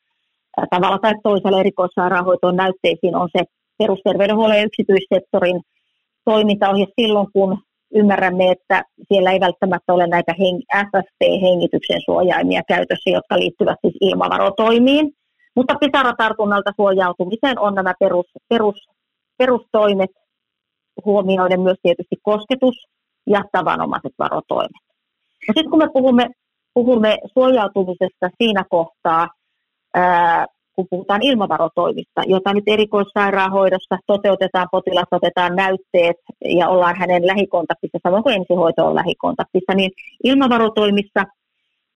tavalla 0.70 0.98
tai 0.98 1.12
toisella 1.22 1.60
erikoissairaanhoitoon 1.60 2.56
näytteisiin, 2.56 3.16
on 3.16 3.28
se 3.36 3.44
perusterveydenhuollon 3.78 4.56
ja 4.56 4.64
yksityissektorin 4.64 5.60
toimintaohje 6.24 6.86
silloin, 7.00 7.26
kun 7.32 7.58
ymmärrämme, 7.94 8.50
että 8.50 8.82
siellä 9.08 9.32
ei 9.32 9.40
välttämättä 9.40 9.92
ole 9.92 10.06
näitä 10.06 10.32
FFP-hengityksen 10.76 12.00
suojaimia 12.04 12.62
käytössä, 12.68 13.10
jotka 13.10 13.38
liittyvät 13.38 13.78
siis 13.80 13.94
ilmavarotoimiin. 14.00 15.12
Mutta 15.56 15.74
pisaratartunnalta 15.80 16.72
suojautumiseen 16.76 17.58
on 17.58 17.74
nämä 17.74 17.94
perus, 18.00 18.26
perus, 18.48 18.88
perustoimet, 19.38 20.10
huomioiden 21.04 21.60
myös 21.60 21.78
tietysti 21.82 22.16
kosketus 22.22 22.74
ja 23.26 23.44
tavanomaiset 23.52 24.12
varotoimet. 24.18 24.84
No 25.48 25.52
sitten 25.54 25.70
kun 25.70 25.78
me 25.78 25.88
puhumme, 25.92 26.26
puhumme 26.74 27.18
suojautumisesta 27.34 28.30
siinä 28.38 28.64
kohtaa, 28.70 29.28
ää, 29.94 30.46
kun 30.76 30.86
puhutaan 30.90 31.22
ilmavarotoimista, 31.22 32.22
jota 32.26 32.52
nyt 32.52 32.64
erikoissairaanhoidossa 32.66 33.96
toteutetaan, 34.06 34.68
potilas 34.72 35.08
otetaan 35.10 35.56
näytteet 35.56 36.16
ja 36.44 36.68
ollaan 36.68 36.96
hänen 36.98 37.26
lähikontaktissa, 37.26 37.98
samoin 38.02 38.22
kuin 38.22 38.36
ensihoito 38.36 38.86
on 38.86 38.94
lähikontaktissa, 38.94 39.74
niin 39.74 39.90
ilmavarotoimissa 40.24 41.24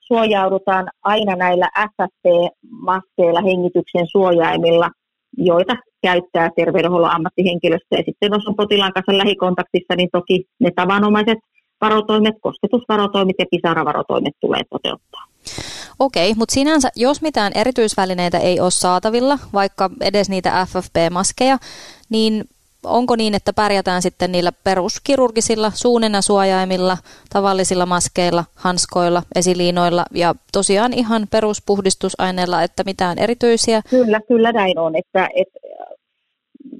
suojaudutaan 0.00 0.88
aina 1.04 1.37
näillä 1.37 1.68
FFP-maskeilla, 1.80 3.42
hengityksen 3.42 4.06
suojaimilla, 4.06 4.90
joita 5.37 5.75
käyttää 6.02 6.50
terveydenhuollon 6.56 7.14
ammattihenkilöstö. 7.14 7.97
Ja 7.97 8.02
sitten 8.06 8.30
jos 8.32 8.47
on 8.47 8.56
potilaan 8.56 8.92
kanssa 8.92 9.18
lähikontaktissa, 9.18 9.94
niin 9.97 10.08
toki 10.12 10.44
ne 10.61 10.70
tavanomaiset 10.76 11.38
varotoimet, 11.80 12.35
kosketusvarotoimet 12.40 13.37
ja 13.38 13.47
pisaravarotoimet 13.50 14.35
tulee 14.40 14.62
toteuttaa. 14.70 15.27
Okei, 15.99 16.35
mutta 16.35 16.55
sinänsä, 16.55 16.88
jos 16.97 17.23
mitään 17.23 17.52
erityisvälineitä 17.55 18.38
ei 18.38 18.61
ole 18.61 18.71
saatavilla, 18.71 19.38
vaikka 19.52 19.90
edes 20.00 20.28
niitä 20.28 20.67
FFP-maskeja, 20.67 21.59
niin 22.11 22.45
onko 22.85 23.17
niin, 23.17 23.35
että 23.35 23.52
pärjätään 23.52 24.02
sitten 24.02 24.33
niillä 24.33 24.52
peruskirurgisilla 24.64 25.73
suunnenasuojaimilla, 25.75 26.97
tavallisilla 27.33 27.87
maskeilla, 27.87 28.45
hanskoilla, 28.55 29.23
esiliinoilla 29.35 30.05
ja 30.14 30.35
tosiaan 30.52 30.93
ihan 30.93 31.26
peruspuhdistusaineilla, 31.31 32.62
että 32.62 32.83
mitään 32.87 33.19
erityisiä? 33.19 33.83
Kyllä, 33.90 34.21
kyllä 34.28 34.52
näin 34.52 34.78
on. 34.78 34.97
Että, 34.97 35.28
että 35.35 35.59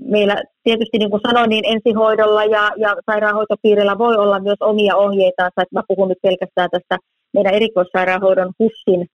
meillä 0.05 0.43
tietysti 0.63 0.99
niin 0.99 1.11
kuin 1.11 1.23
sanoin, 1.29 1.51
niin 1.51 1.65
ensihoidolla 1.65 2.45
ja, 2.45 2.71
ja 2.77 2.97
sairaanhoitopiirillä 3.07 3.99
voi 3.99 4.17
olla 4.17 4.41
myös 4.41 4.59
omia 4.61 4.97
ohjeitaansa, 4.97 5.63
että 5.63 5.77
mä 5.77 5.83
puhun 5.89 6.09
nyt 6.09 6.19
pelkästään 6.23 6.71
tästä 6.71 6.99
meidän 7.35 7.55
erikoissairaanhoidon 7.55 8.53
HUSin, 8.59 9.07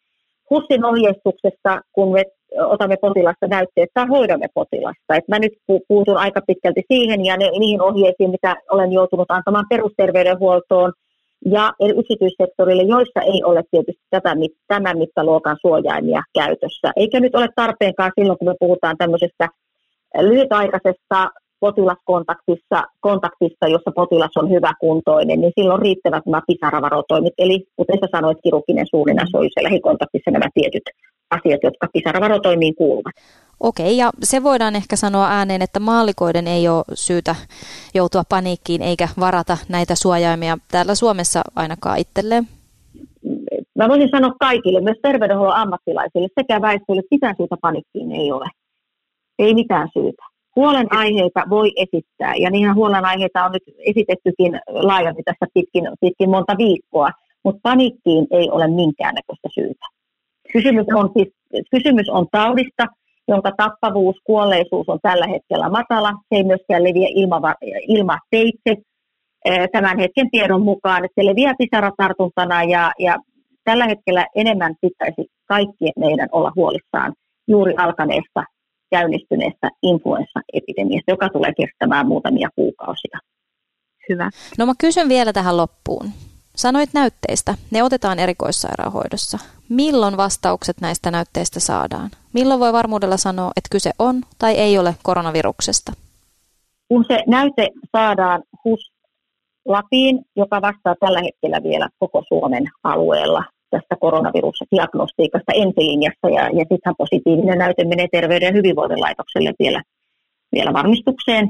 HUSin 0.50 0.84
ohjeistuksesta, 0.84 1.80
kun 1.92 2.12
me 2.12 2.22
otamme 2.58 2.96
potilasta 2.96 3.46
näytteet 3.46 3.90
tai 3.94 4.06
hoidamme 4.06 4.46
potilasta. 4.54 5.14
Et 5.16 5.28
mä 5.28 5.38
nyt 5.38 5.52
puutun 5.88 6.16
aika 6.16 6.40
pitkälti 6.46 6.82
siihen 6.92 7.24
ja 7.24 7.36
ne, 7.36 7.50
niihin 7.50 7.82
ohjeisiin, 7.82 8.30
mitä 8.30 8.56
olen 8.70 8.92
joutunut 8.92 9.30
antamaan 9.30 9.66
perusterveydenhuoltoon 9.70 10.92
ja 11.44 11.72
yksityissektorille, 11.98 12.82
joissa 12.82 13.20
ei 13.20 13.42
ole 13.44 13.62
tietysti 13.70 14.02
tätä, 14.10 14.34
tämän 14.68 14.98
mittaluokan 14.98 15.56
suojaimia 15.60 16.22
käytössä. 16.34 16.92
Eikä 16.96 17.20
nyt 17.20 17.34
ole 17.34 17.48
tarpeenkaan 17.56 18.12
silloin, 18.18 18.38
kun 18.38 18.48
me 18.48 18.54
puhutaan 18.60 18.96
tämmöisestä 18.98 19.48
lyhytaikaisesta 20.20 21.30
potilaskontaktissa, 21.66 22.78
kontaktissa, 23.00 23.66
jossa 23.74 23.90
potilas 24.00 24.34
on 24.36 24.50
hyvä 24.50 24.72
kuntoinen, 24.80 25.40
niin 25.40 25.52
silloin 25.58 25.82
riittävät 25.82 26.26
nämä 26.26 26.42
pisaravarotoimit. 26.46 27.34
Eli 27.38 27.66
kuten 27.76 27.98
sä 28.00 28.08
sanoit, 28.12 28.38
kirurginen 28.42 28.86
suunninasoitus 28.90 29.56
ja 29.56 29.62
lähikontaktissa 29.62 30.30
nämä 30.30 30.48
tietyt 30.54 30.86
asiat, 31.30 31.60
jotka 31.62 31.86
pisaravarotoimiin 31.92 32.74
kuuluvat. 32.74 33.14
Okei, 33.60 33.96
ja 33.96 34.10
se 34.22 34.42
voidaan 34.42 34.76
ehkä 34.76 34.96
sanoa 34.96 35.28
ääneen, 35.28 35.62
että 35.62 35.80
maalikoiden 35.80 36.46
ei 36.46 36.68
ole 36.68 36.84
syytä 36.94 37.34
joutua 37.94 38.22
paniikkiin 38.28 38.82
eikä 38.82 39.08
varata 39.20 39.56
näitä 39.68 39.94
suojaimia 39.94 40.58
täällä 40.70 40.94
Suomessa 40.94 41.40
ainakaan 41.56 41.98
itselleen. 41.98 42.44
Mä 43.78 43.88
voisin 43.88 44.10
sanoa 44.10 44.32
kaikille, 44.40 44.80
myös 44.80 44.98
terveydenhuollon 45.02 45.56
ammattilaisille 45.56 46.28
sekä 46.40 46.60
väestölle, 46.60 47.00
että 47.00 47.14
mitään 47.14 47.34
syytä 47.36 47.56
panikkiin 47.60 48.12
ei 48.12 48.32
ole. 48.32 48.46
Ei 49.38 49.54
mitään 49.54 49.88
syytä. 49.92 50.33
Huolenaiheita 50.56 51.42
voi 51.50 51.72
esittää, 51.76 52.34
ja 52.34 52.50
niinhän 52.50 52.74
huolenaiheita 52.74 53.44
on 53.44 53.52
nyt 53.52 53.62
esitettykin 53.78 54.60
laajasti 54.68 55.22
tässä 55.24 55.46
pitkin, 55.54 55.84
pitkin 56.00 56.30
monta 56.30 56.54
viikkoa, 56.58 57.10
mutta 57.44 57.60
panikkiin 57.62 58.26
ei 58.30 58.50
ole 58.50 58.68
minkäännäköistä 58.68 59.48
syytä. 59.54 59.86
Kysymys 60.52 60.86
on, 60.94 61.10
siis, 61.16 61.28
kysymys 61.70 62.08
on 62.08 62.26
taudista, 62.32 62.86
jonka 63.28 63.52
tappavuus, 63.56 64.16
kuolleisuus 64.24 64.88
on 64.88 64.98
tällä 65.02 65.26
hetkellä 65.26 65.68
matala. 65.68 66.10
Se 66.10 66.36
ei 66.36 66.44
myöskään 66.44 66.84
leviä 66.84 67.08
ilma, 67.10 67.54
ilmateitse 67.88 68.76
tämän 69.72 69.98
hetken 69.98 70.30
tiedon 70.30 70.62
mukaan, 70.62 71.04
että 71.04 71.20
se 71.20 71.26
leviää 71.26 71.54
pisaratartuntana 71.58 72.64
ja, 72.64 72.92
ja 72.98 73.18
tällä 73.64 73.84
hetkellä 73.84 74.26
enemmän 74.34 74.74
pitäisi 74.80 75.26
kaikkien 75.46 75.92
meidän 75.98 76.28
olla 76.32 76.52
huolissaan 76.56 77.12
juuri 77.48 77.74
alkaneesta 77.76 78.44
käynnistyneestä 78.96 79.68
influenssaepidemiasta, 79.82 81.10
joka 81.10 81.28
tulee 81.28 81.52
kestämään 81.60 82.06
muutamia 82.06 82.48
kuukausia. 82.56 83.18
Hyvä. 84.08 84.30
No 84.58 84.66
mä 84.66 84.72
kysyn 84.78 85.08
vielä 85.08 85.32
tähän 85.32 85.56
loppuun. 85.56 86.10
Sanoit 86.56 86.90
näytteistä. 86.92 87.54
Ne 87.70 87.82
otetaan 87.82 88.18
erikoissairaanhoidossa. 88.18 89.38
Milloin 89.68 90.16
vastaukset 90.16 90.76
näistä 90.80 91.10
näytteistä 91.10 91.60
saadaan? 91.60 92.10
Milloin 92.32 92.60
voi 92.60 92.72
varmuudella 92.72 93.16
sanoa, 93.16 93.50
että 93.56 93.68
kyse 93.70 93.90
on 93.98 94.22
tai 94.38 94.54
ei 94.54 94.78
ole 94.78 94.94
koronaviruksesta? 95.02 95.92
Kun 96.88 97.04
se 97.08 97.18
näyte 97.26 97.68
saadaan 97.96 98.42
HUS 98.64 98.92
Lapiin, 99.68 100.24
joka 100.36 100.62
vastaa 100.62 100.94
tällä 101.00 101.20
hetkellä 101.22 101.62
vielä 101.62 101.88
koko 101.98 102.22
Suomen 102.28 102.64
alueella 102.84 103.44
tästä 103.74 103.96
koronavirusdiagnostiikasta 104.00 105.52
ensilinjassa 105.62 106.28
ja, 106.36 106.44
ja 106.58 106.64
sittenhän 106.70 107.00
positiivinen 107.02 107.58
näyte 107.58 107.84
menee 107.84 108.08
Terveyden 108.12 108.46
ja 108.46 108.58
hyvinvoinnin 108.58 109.00
laitokselle 109.00 109.52
vielä, 109.58 109.82
vielä 110.54 110.72
varmistukseen, 110.72 111.46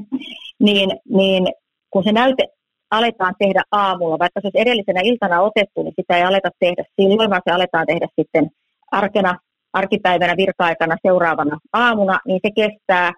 niin, 0.58 0.88
niin 1.18 1.42
kun 1.90 2.04
se 2.04 2.12
näyte 2.12 2.44
aletaan 2.90 3.34
tehdä 3.38 3.62
aamulla, 3.72 4.18
vaikka 4.18 4.40
se 4.40 4.46
olisi 4.46 4.60
edellisenä 4.60 5.00
iltana 5.04 5.40
otettu, 5.40 5.82
niin 5.82 5.94
sitä 6.00 6.16
ei 6.16 6.24
aleta 6.24 6.50
tehdä 6.58 6.84
silloin, 7.00 7.30
vaan 7.30 7.42
se 7.44 7.54
aletaan 7.54 7.86
tehdä 7.86 8.06
sitten 8.20 8.50
arkena, 8.92 9.38
arkipäivänä, 9.72 10.36
virka-aikana 10.36 10.96
seuraavana 11.06 11.58
aamuna, 11.72 12.18
niin 12.26 12.40
se 12.46 12.50
kestää 12.60 13.12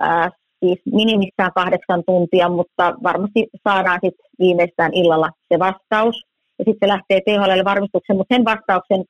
ää, 0.00 0.30
siis 0.60 0.78
minimissään 0.92 1.52
kahdeksan 1.54 2.02
tuntia, 2.06 2.48
mutta 2.48 2.94
varmasti 3.02 3.46
saadaan 3.68 3.98
sitten 4.04 4.30
viimeistään 4.38 4.94
illalla 4.94 5.30
se 5.52 5.58
vastaus. 5.58 6.24
Ja 6.58 6.64
sitten 6.64 6.88
se 6.88 6.90
lähtee 6.92 7.20
THL 7.20 7.64
varmistukseen, 7.64 8.16
mutta 8.16 8.34
sen 8.34 8.44
vastauksen, 8.44 9.04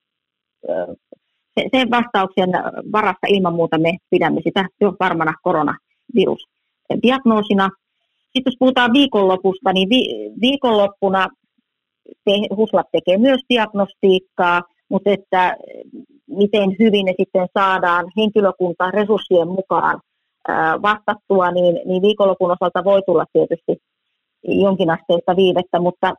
sen 1.72 1.90
vastauksen 1.90 2.50
varassa 2.92 3.26
ilman 3.28 3.54
muuta 3.54 3.78
me 3.78 3.96
pidämme 4.10 4.40
sitä 4.44 4.64
jo 4.80 4.92
varmana 5.00 5.34
koronavirusdiagnoosina. 5.42 7.70
Sitten 8.18 8.50
jos 8.50 8.56
puhutaan 8.58 8.92
viikonlopusta, 8.92 9.72
niin 9.72 9.88
vi- 9.88 10.32
viikonloppuna 10.40 11.28
te, 12.24 12.32
HUSLAB 12.56 12.86
tekee 12.92 13.18
myös 13.18 13.40
diagnostiikkaa, 13.50 14.62
mutta 14.88 15.10
että 15.10 15.56
miten 16.26 16.76
hyvin 16.78 17.06
ne 17.06 17.14
sitten 17.20 17.48
saadaan 17.58 18.06
henkilökunta 18.16 18.90
resurssien 18.90 19.48
mukaan 19.48 20.00
vastattua, 20.82 21.50
niin, 21.50 21.80
niin 21.84 22.02
viikonlopun 22.02 22.50
osalta 22.50 22.84
voi 22.84 23.02
tulla 23.06 23.24
tietysti 23.32 23.76
jonkinasteista 24.44 25.36
viivettä, 25.36 25.80
mutta 25.80 26.14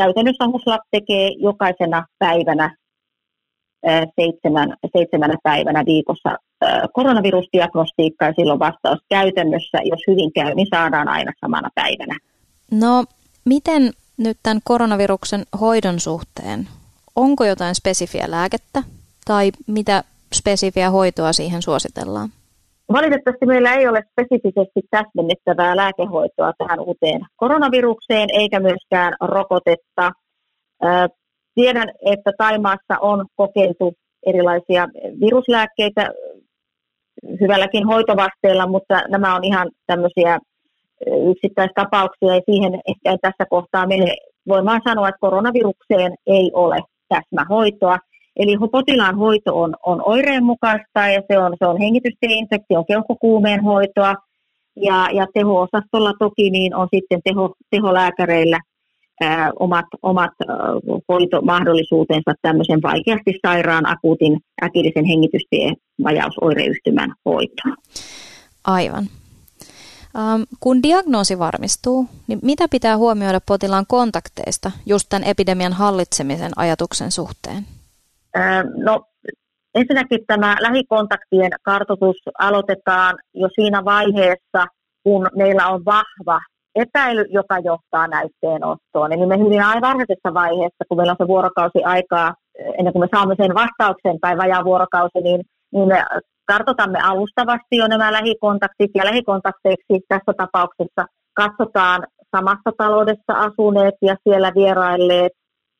käytännössä 0.00 0.46
HUSLAB 0.46 0.80
tekee 0.90 1.30
jokaisena 1.38 2.06
päivänä 2.18 2.76
seitsemän, 4.16 4.76
seitsemänä 4.92 5.36
päivänä 5.42 5.84
viikossa 5.86 6.36
koronavirusdiagnostiikkaa 6.92 8.28
ja 8.28 8.34
silloin 8.36 8.58
vastaus 8.58 8.98
käytännössä, 9.08 9.78
jos 9.84 10.00
hyvin 10.06 10.32
käy, 10.32 10.54
niin 10.54 10.66
saadaan 10.70 11.08
aina 11.08 11.32
samana 11.40 11.68
päivänä. 11.74 12.18
No, 12.70 13.04
miten 13.44 13.92
nyt 14.16 14.38
tämän 14.42 14.60
koronaviruksen 14.64 15.42
hoidon 15.60 16.00
suhteen? 16.00 16.68
Onko 17.16 17.44
jotain 17.44 17.74
spesifiä 17.74 18.24
lääkettä 18.28 18.82
tai 19.24 19.52
mitä 19.66 20.04
spesifiä 20.34 20.90
hoitoa 20.90 21.32
siihen 21.32 21.62
suositellaan? 21.62 22.28
Valitettavasti 22.92 23.46
meillä 23.46 23.74
ei 23.74 23.88
ole 23.88 24.02
spesifisesti 24.10 24.80
täsmennettävää 24.90 25.76
lääkehoitoa 25.76 26.52
tähän 26.58 26.80
uuteen 26.80 27.20
koronavirukseen 27.36 28.28
eikä 28.32 28.60
myöskään 28.60 29.12
rokotetta. 29.20 30.12
Tiedän, 31.54 31.88
että 32.06 32.32
Taimaassa 32.38 32.98
on 33.00 33.26
kokeiltu 33.36 33.94
erilaisia 34.26 34.88
viruslääkkeitä 35.20 36.10
hyvälläkin 37.40 37.86
hoitovasteella, 37.86 38.66
mutta 38.66 39.02
nämä 39.08 39.36
on 39.36 39.44
ihan 39.44 39.70
tämmöisiä 39.86 40.38
yksittäistapauksia 41.30 42.34
ja 42.34 42.40
siihen 42.50 42.80
ehkä 42.88 43.16
tässä 43.22 43.44
kohtaa 43.50 43.86
mene 43.86 44.16
voimaan 44.48 44.80
sanoa, 44.88 45.08
että 45.08 45.18
koronavirukseen 45.20 46.14
ei 46.26 46.50
ole 46.54 46.78
täsmähoitoa. 47.08 47.98
Eli 48.36 48.56
potilaan 48.72 49.16
hoito 49.16 49.60
on, 49.60 49.74
on 49.86 50.02
oireen 50.04 50.44
mukaista 50.44 51.08
ja 51.08 51.22
se 51.32 51.38
on, 51.38 51.56
se 51.58 51.66
on 51.66 51.78
hengitystieinfektion 51.78 52.84
keuhkokuumeen 52.86 53.64
hoitoa. 53.64 54.14
Ja, 54.76 55.08
ja 55.12 55.26
teho-osastolla 55.34 56.12
toki 56.18 56.50
niin 56.50 56.74
on 56.74 56.88
sitten 56.94 57.20
teho, 57.24 57.54
teholääkäreillä 57.70 58.60
ää, 59.20 59.50
omat, 59.58 59.84
omat 60.02 60.30
ää, 60.48 60.56
hoitomahdollisuutensa 61.08 62.32
tämmöisen 62.42 62.82
vaikeasti 62.82 63.38
sairaan 63.46 63.86
akuutin 63.86 64.38
äkillisen 64.62 65.04
hengitystie 65.04 65.72
vajausoireyhtymän 66.04 67.14
hoitoon. 67.24 67.76
Aivan. 68.64 69.06
Ähm, 70.16 70.42
kun 70.60 70.82
diagnoosi 70.82 71.38
varmistuu, 71.38 72.06
niin 72.26 72.38
mitä 72.42 72.68
pitää 72.68 72.96
huomioida 72.96 73.40
potilaan 73.46 73.84
kontakteista 73.88 74.70
just 74.86 75.06
tämän 75.08 75.24
epidemian 75.24 75.72
hallitsemisen 75.72 76.52
ajatuksen 76.56 77.12
suhteen? 77.12 77.66
No 78.84 79.04
ensinnäkin 79.74 80.20
tämä 80.26 80.56
lähikontaktien 80.60 81.50
kartoitus 81.62 82.16
aloitetaan 82.38 83.18
jo 83.34 83.48
siinä 83.54 83.84
vaiheessa, 83.84 84.66
kun 85.02 85.28
meillä 85.36 85.68
on 85.68 85.84
vahva 85.84 86.40
epäily, 86.74 87.24
joka 87.28 87.58
johtaa 87.58 88.06
näytteenottoon. 88.08 89.12
Eli 89.12 89.26
me 89.26 89.38
hyvin 89.38 89.62
varhaisessa 89.80 90.34
vaiheessa, 90.34 90.84
kun 90.88 90.96
meillä 90.96 91.10
on 91.10 91.24
se 91.24 91.28
vuorokausi 91.28 91.84
aikaa, 91.84 92.34
ennen 92.78 92.92
kuin 92.92 93.02
me 93.02 93.08
saamme 93.14 93.34
sen 93.38 93.54
vastauksen 93.54 94.20
tai 94.20 94.36
vajaa 94.36 94.64
vuorokausi, 94.64 95.20
niin, 95.22 95.40
niin 95.72 95.88
me 95.88 96.04
kartoitamme 96.46 96.98
alustavasti 97.00 97.76
jo 97.76 97.86
nämä 97.86 98.12
lähikontaktit 98.12 98.90
ja 98.94 99.04
lähikontakteiksi 99.04 100.00
tässä 100.08 100.32
tapauksessa 100.36 101.02
katsotaan 101.34 102.06
samassa 102.36 102.70
taloudessa 102.78 103.32
asuneet 103.46 103.94
ja 104.02 104.16
siellä 104.24 104.52
vierailleet 104.54 105.32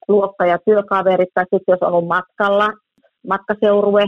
luokka- 0.09 0.47
ja 0.47 0.59
työkaverit, 0.65 1.29
tai 1.35 1.45
sitten 1.45 1.73
jos 1.73 1.83
on 1.83 1.93
ollut 1.93 2.09
matkalla, 2.09 2.69
matkaseurue, 3.27 4.05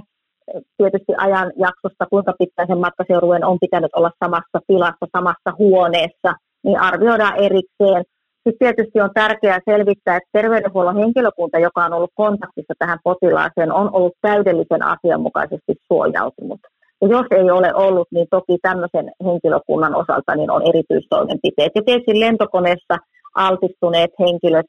tietysti 0.77 1.13
ajan 1.19 1.53
jaksosta, 1.57 2.07
kuinka 2.11 2.33
pitkään 2.39 2.69
sen 2.69 2.79
matkaseurueen 2.79 3.45
on 3.45 3.59
pitänyt 3.61 3.91
olla 3.97 4.11
samassa 4.25 4.59
tilassa, 4.67 5.07
samassa 5.17 5.51
huoneessa, 5.59 6.31
niin 6.65 6.81
arvioidaan 6.81 7.37
erikseen. 7.37 8.05
Sitten 8.35 8.59
tietysti 8.59 9.01
on 9.01 9.11
tärkeää 9.15 9.59
selvittää, 9.71 10.17
että 10.17 10.29
terveydenhuollon 10.33 10.97
henkilökunta, 10.97 11.59
joka 11.59 11.85
on 11.85 11.93
ollut 11.93 12.11
kontaktissa 12.15 12.75
tähän 12.79 12.99
potilaaseen, 13.05 13.73
on 13.73 13.95
ollut 13.95 14.13
täydellisen 14.21 14.83
asianmukaisesti 14.83 15.73
suojautunut. 15.93 16.61
Ja 17.03 17.09
jos 17.09 17.27
ei 17.31 17.51
ole 17.51 17.75
ollut, 17.75 18.09
niin 18.11 18.27
toki 18.31 18.59
tämmöisen 18.63 19.13
henkilökunnan 19.25 19.95
osalta 19.95 20.37
niin 20.37 20.51
on 20.51 20.63
erityistoimenpiteet. 20.63 21.73
Ja 21.75 21.83
tietysti 21.83 22.21
lentokoneessa 22.21 22.97
altistuneet 23.35 24.11
henkilöt 24.21 24.67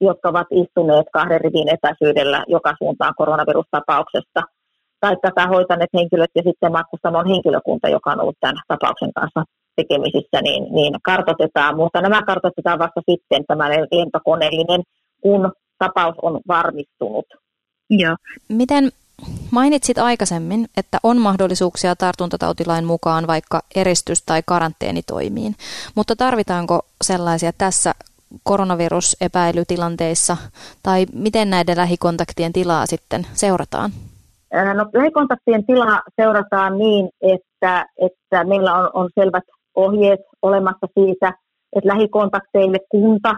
jotka 0.00 0.28
ovat 0.28 0.46
istuneet 0.50 1.06
kahden 1.12 1.40
rivin 1.40 1.68
etäisyydellä 1.74 2.44
joka 2.48 2.74
suuntaan 2.78 3.14
koronavirustapauksesta, 3.16 4.42
tai 5.00 5.16
tätä 5.22 5.46
hoitaneet 5.46 5.90
henkilöt 5.94 6.30
ja 6.34 6.42
sitten 6.42 6.72
matkustamon 6.72 7.26
henkilökunta, 7.26 7.88
joka 7.88 8.10
on 8.12 8.20
ollut 8.20 8.36
tämän 8.40 8.56
tapauksen 8.68 9.12
kanssa 9.12 9.44
tekemisissä, 9.76 10.42
niin, 10.42 10.74
niin 10.74 10.94
kartoitetaan, 11.02 11.76
mutta 11.76 12.00
nämä 12.00 12.22
kartoitetaan 12.22 12.78
vasta 12.78 13.00
sitten 13.10 13.44
tämä 13.46 13.70
lentokoneellinen, 13.70 14.82
kun 15.22 15.52
tapaus 15.78 16.14
on 16.22 16.40
varmistunut. 16.48 17.26
Joo. 17.90 18.16
Miten 18.48 18.90
mainitsit 19.50 19.98
aikaisemmin, 19.98 20.66
että 20.76 20.98
on 21.02 21.18
mahdollisuuksia 21.18 21.96
tartuntatautilain 21.96 22.84
mukaan 22.84 23.26
vaikka 23.26 23.62
eristys- 23.74 24.22
tai 24.26 24.42
karanteenitoimiin, 24.46 25.54
mutta 25.94 26.16
tarvitaanko 26.16 26.80
sellaisia 27.04 27.52
tässä 27.58 27.94
koronavirusepäilytilanteissa 28.42 30.36
tai 30.82 31.06
miten 31.12 31.50
näiden 31.50 31.76
lähikontaktien 31.76 32.52
tilaa 32.52 32.86
sitten 32.86 33.26
seurataan? 33.32 33.90
No, 34.74 34.86
lähikontaktien 34.94 35.66
tilaa 35.66 36.02
seurataan 36.16 36.78
niin, 36.78 37.08
että, 37.22 37.86
että 38.00 38.44
meillä 38.44 38.74
on, 38.74 38.90
on 38.94 39.10
selvät 39.20 39.44
ohjeet 39.74 40.20
olemassa 40.42 40.86
siitä, 40.94 41.32
että 41.76 41.88
lähikontakteille 41.88 42.78
kunta, 42.88 43.36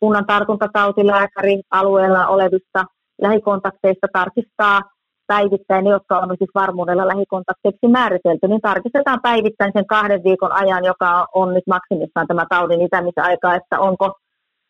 kunnan 0.00 0.26
tartuntatautilääkäri 0.26 1.60
alueella 1.70 2.26
olevista 2.26 2.84
lähikontakteista 3.22 4.06
tarkistaa 4.12 4.82
päivittäin 5.26 5.84
ne, 5.84 5.90
jotka 5.90 6.18
on 6.18 6.36
siis 6.38 6.50
varmuudella 6.54 7.08
lähikontakteiksi 7.08 7.88
määritelty, 7.88 8.48
niin 8.48 8.60
tarkistetaan 8.60 9.20
päivittäin 9.22 9.72
sen 9.76 9.86
kahden 9.86 10.24
viikon 10.24 10.52
ajan, 10.52 10.84
joka 10.84 11.26
on 11.34 11.54
nyt 11.54 11.66
maksimissaan 11.66 12.26
tämä 12.26 12.44
taudin 12.48 12.82
itämisaika, 12.82 13.54
että 13.54 13.80
onko, 13.80 14.14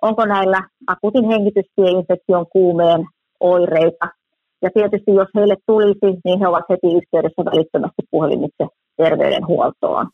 onko 0.03 0.25
näillä 0.25 0.63
akuutin 0.87 1.29
hengitystieinfektion 1.29 2.47
kuumeen 2.53 3.07
oireita. 3.41 4.09
Ja 4.63 4.71
tietysti 4.75 5.15
jos 5.15 5.29
heille 5.37 5.57
tulisi, 5.67 6.21
niin 6.25 6.41
he 6.41 6.49
ovat 6.49 6.65
heti 6.71 6.97
yhteydessä 6.97 7.45
välittömästi 7.45 8.03
puhelimitse 8.11 8.67
terveydenhuoltoon. 8.97 10.07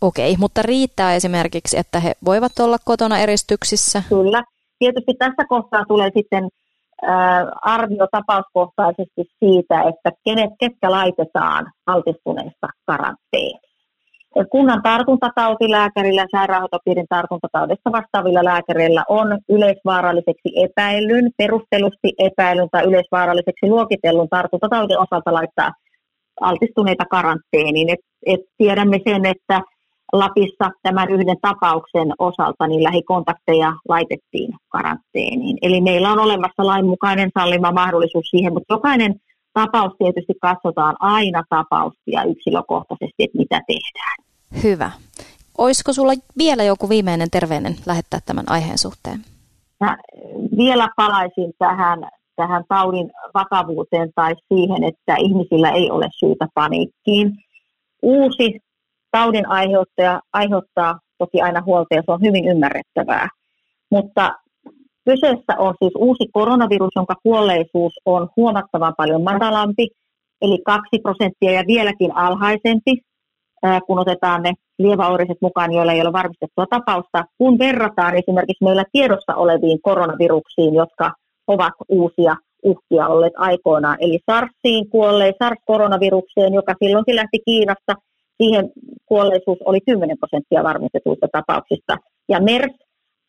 Okei, 0.00 0.36
mutta 0.38 0.62
riittää 0.62 1.14
esimerkiksi, 1.14 1.78
että 1.78 2.00
he 2.00 2.12
voivat 2.24 2.52
olla 2.60 2.76
kotona 2.84 3.18
eristyksissä? 3.18 4.02
Kyllä. 4.08 4.42
Tietysti 4.78 5.14
tässä 5.18 5.44
kohtaa 5.48 5.84
tulee 5.88 6.10
sitten 6.16 6.48
arvio 7.62 8.06
tapauskohtaisesti 8.10 9.24
siitä, 9.38 9.82
että 9.82 10.10
kenet, 10.24 10.50
ketkä 10.60 10.90
laitetaan 10.90 11.72
altistuneista 11.86 12.68
karanteeniin. 12.86 13.71
Kunnan 14.50 14.82
tartuntatautilääkärillä 14.82 16.20
ja 16.20 16.26
sairaanhoitopiirin 16.30 17.06
tartuntataudista 17.08 17.92
vastaavilla 17.92 18.44
lääkäreillä 18.44 19.04
on 19.08 19.38
yleisvaaralliseksi 19.48 20.52
epäilyn, 20.64 21.30
perustelusti 21.36 22.12
epäilyn 22.18 22.68
tai 22.70 22.84
yleisvaaralliseksi 22.84 23.68
luokitellun 23.68 24.28
tartuntataudin 24.28 24.98
osalta 24.98 25.32
laittaa 25.32 25.72
altistuneita 26.40 27.04
karanteeniin. 27.10 27.90
Et, 27.90 28.00
et 28.26 28.40
tiedämme 28.58 28.98
sen, 29.04 29.26
että 29.26 29.60
Lapissa 30.12 30.70
tämän 30.82 31.10
yhden 31.10 31.36
tapauksen 31.42 32.12
osalta 32.18 32.66
niin 32.66 32.82
lähikontakteja 32.82 33.72
laitettiin 33.88 34.54
karanteeniin. 34.68 35.58
Eli 35.62 35.80
meillä 35.80 36.12
on 36.12 36.18
olemassa 36.18 36.66
lainmukainen 36.66 37.30
sallima 37.38 37.72
mahdollisuus 37.72 38.26
siihen, 38.30 38.52
mutta 38.52 38.74
jokainen 38.74 39.14
tapaus 39.52 39.92
tietysti 39.98 40.34
katsotaan 40.40 40.96
aina 41.00 41.42
tapaustia 41.48 42.22
yksilökohtaisesti, 42.24 43.14
että 43.18 43.38
mitä 43.38 43.60
tehdään. 43.66 44.16
Hyvä. 44.62 44.90
Olisiko 45.58 45.92
sulla 45.92 46.12
vielä 46.38 46.62
joku 46.62 46.88
viimeinen 46.88 47.30
terveinen 47.30 47.76
lähettää 47.86 48.20
tämän 48.26 48.44
aiheen 48.48 48.78
suhteen? 48.78 49.24
Mä 49.80 49.96
vielä 50.56 50.88
palaisin 50.96 51.52
tähän, 51.58 52.08
tähän 52.36 52.64
taudin 52.68 53.10
vakavuuteen 53.34 54.10
tai 54.14 54.34
siihen, 54.48 54.84
että 54.84 55.16
ihmisillä 55.18 55.70
ei 55.70 55.90
ole 55.90 56.08
syytä 56.18 56.46
paniikkiin. 56.54 57.32
Uusi 58.02 58.60
taudin 59.10 59.48
aiheuttaja 59.48 60.20
aiheuttaa 60.32 61.00
toki 61.18 61.42
aina 61.42 61.62
huolta 61.62 61.94
ja 61.94 62.02
se 62.06 62.12
on 62.12 62.20
hyvin 62.20 62.48
ymmärrettävää. 62.48 63.28
Mutta 63.90 64.34
kyseessä 65.04 65.54
on 65.58 65.74
siis 65.78 65.92
uusi 65.96 66.28
koronavirus, 66.32 66.90
jonka 66.96 67.14
kuolleisuus 67.22 67.92
on 68.06 68.28
huomattavan 68.36 68.94
paljon 68.96 69.22
matalampi, 69.22 69.88
eli 70.42 70.58
2 70.64 70.98
prosenttia 71.02 71.52
ja 71.52 71.64
vieläkin 71.66 72.16
alhaisempi, 72.16 73.00
kun 73.86 73.98
otetaan 73.98 74.42
ne 74.42 74.52
lieväoireiset 74.78 75.36
mukaan, 75.40 75.72
joilla 75.72 75.92
ei 75.92 76.00
ole 76.00 76.12
varmistettua 76.12 76.66
tapausta, 76.70 77.24
kun 77.38 77.58
verrataan 77.58 78.14
esimerkiksi 78.16 78.64
meillä 78.64 78.84
tiedossa 78.92 79.34
oleviin 79.34 79.78
koronaviruksiin, 79.82 80.74
jotka 80.74 81.12
ovat 81.46 81.74
uusia 81.88 82.36
uhkia 82.62 83.08
olleet 83.08 83.32
aikoinaan. 83.36 83.96
Eli 84.00 84.18
SARSiin 84.30 84.90
kuolleen, 84.90 85.34
SARS-koronavirukseen, 85.42 86.54
joka 86.54 86.74
silloinkin 86.78 87.16
lähti 87.16 87.38
Kiinasta– 87.44 87.94
Siihen 88.42 88.72
kuolleisuus 89.06 89.58
oli 89.64 89.80
10 89.80 90.18
prosenttia 90.18 90.62
varmistetuista 90.62 91.26
tapauksista. 91.32 91.96
Ja 92.28 92.40
MERS 92.40 92.72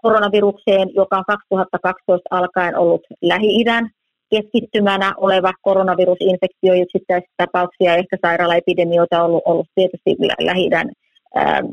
koronavirukseen, 0.05 0.87
joka 0.95 1.17
on 1.17 1.23
2012 1.27 2.27
alkaen 2.31 2.77
ollut 2.77 3.01
Lähi-idän 3.21 3.89
keskittymänä 4.33 5.13
oleva 5.17 5.51
koronavirusinfektio, 5.61 6.73
yksittäisiä 6.73 7.29
tapauksia, 7.37 7.95
ehkä 7.95 8.17
sairaalaepidemioita 8.21 9.19
on 9.19 9.25
ollut, 9.25 9.43
ollut 9.45 9.67
tietysti 9.75 10.15
Lähi-idän 10.41 10.89
ähm, 11.37 11.65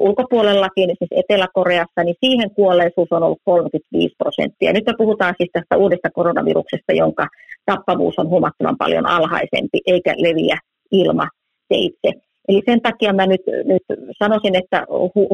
ulkopuolellakin, 0.00 0.90
siis 0.98 1.10
Etelä-Koreassa, 1.20 2.04
niin 2.04 2.16
siihen 2.24 2.50
kuolleisuus 2.50 3.08
on 3.10 3.22
ollut 3.22 3.40
35 3.44 4.14
prosenttia. 4.18 4.72
Nyt 4.72 4.86
me 4.86 4.92
puhutaan 4.98 5.34
siis 5.38 5.50
tästä 5.52 5.76
uudesta 5.76 6.10
koronaviruksesta, 6.10 6.92
jonka 6.92 7.26
tappavuus 7.66 8.18
on 8.18 8.28
huomattavan 8.28 8.76
paljon 8.76 9.06
alhaisempi, 9.06 9.78
eikä 9.86 10.14
leviä 10.18 10.58
ilma 10.92 11.28
teitse. 11.68 12.25
Eli 12.48 12.62
sen 12.66 12.80
takia 12.80 13.12
mä 13.12 13.26
nyt, 13.26 13.40
nyt 13.64 13.82
sanoisin, 14.18 14.56
että 14.56 14.86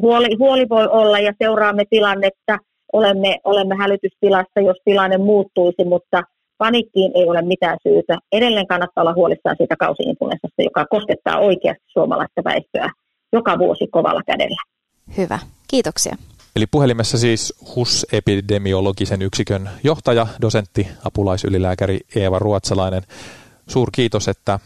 huoli, 0.02 0.28
huoli 0.38 0.68
voi 0.68 0.86
olla 0.86 1.18
ja 1.18 1.32
seuraamme 1.42 1.84
tilannetta, 1.90 2.58
olemme, 2.92 3.38
olemme 3.44 3.74
hälytystilassa, 3.74 4.60
jos 4.60 4.76
tilanne 4.84 5.18
muuttuisi, 5.18 5.84
mutta 5.84 6.22
panikkiin 6.58 7.12
ei 7.14 7.24
ole 7.24 7.42
mitään 7.42 7.78
syytä. 7.82 8.18
Edelleen 8.32 8.66
kannattaa 8.66 9.02
olla 9.02 9.14
huolissaan 9.14 9.56
siitä 9.56 9.76
kausiinfluenssasta, 9.78 10.62
joka 10.62 10.86
koskettaa 10.90 11.38
oikeasti 11.38 11.84
suomalaista 11.92 12.44
väestöä 12.44 12.90
joka 13.32 13.58
vuosi 13.58 13.86
kovalla 13.86 14.22
kädellä. 14.26 14.62
Hyvä, 15.16 15.38
kiitoksia. 15.68 16.16
Eli 16.56 16.66
puhelimessa 16.66 17.18
siis 17.18 17.54
HUS-epidemiologisen 17.76 19.22
yksikön 19.22 19.70
johtaja, 19.84 20.26
dosentti, 20.42 20.88
apulaisylilääkäri 21.04 22.00
Eeva 22.16 22.38
Ruotsalainen. 22.38 23.02
Suur 23.68 23.90
kiitos, 23.92 24.28
että 24.28 24.58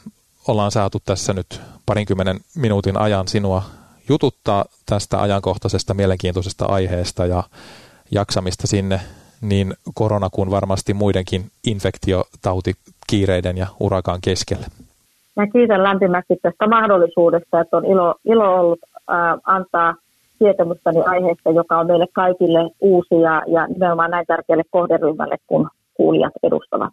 ollaan 0.49 0.71
saatu 0.71 0.99
tässä 1.05 1.33
nyt 1.33 1.61
parinkymmenen 1.87 2.37
minuutin 2.57 2.97
ajan 2.97 3.29
sinua 3.29 3.63
jututtaa 4.09 4.65
tästä 4.87 5.21
ajankohtaisesta 5.23 5.95
mielenkiintoisesta 5.95 6.67
aiheesta 6.67 7.27
ja 7.27 7.43
jaksamista 8.11 8.67
sinne 8.67 9.01
niin 9.41 9.75
korona 9.95 10.29
kuin 10.33 10.51
varmasti 10.51 10.95
muidenkin 10.95 11.45
infektiotautikiireiden 11.67 13.59
ja 13.59 13.67
urakaan 13.81 14.21
keskelle. 14.25 14.67
Mä 15.37 15.47
kiitän 15.47 15.83
lämpimästi 15.83 16.37
tästä 16.43 16.67
mahdollisuudesta, 16.67 17.61
että 17.61 17.77
on 17.77 17.85
ilo, 17.85 18.15
ilo 18.25 18.61
ollut 18.61 18.79
ää, 19.09 19.39
antaa 19.45 19.95
tietämystäni 20.39 21.01
aiheesta, 21.01 21.51
joka 21.51 21.79
on 21.79 21.87
meille 21.87 22.07
kaikille 22.13 22.71
uusi 22.81 23.15
ja, 23.15 23.43
ja 23.47 23.67
nimenomaan 23.67 24.11
näin 24.11 24.27
tärkeälle 24.27 24.65
kohderyhmälle, 24.71 25.37
kun 25.47 25.69
kuulijat 25.95 26.33
edustavat 26.43 26.93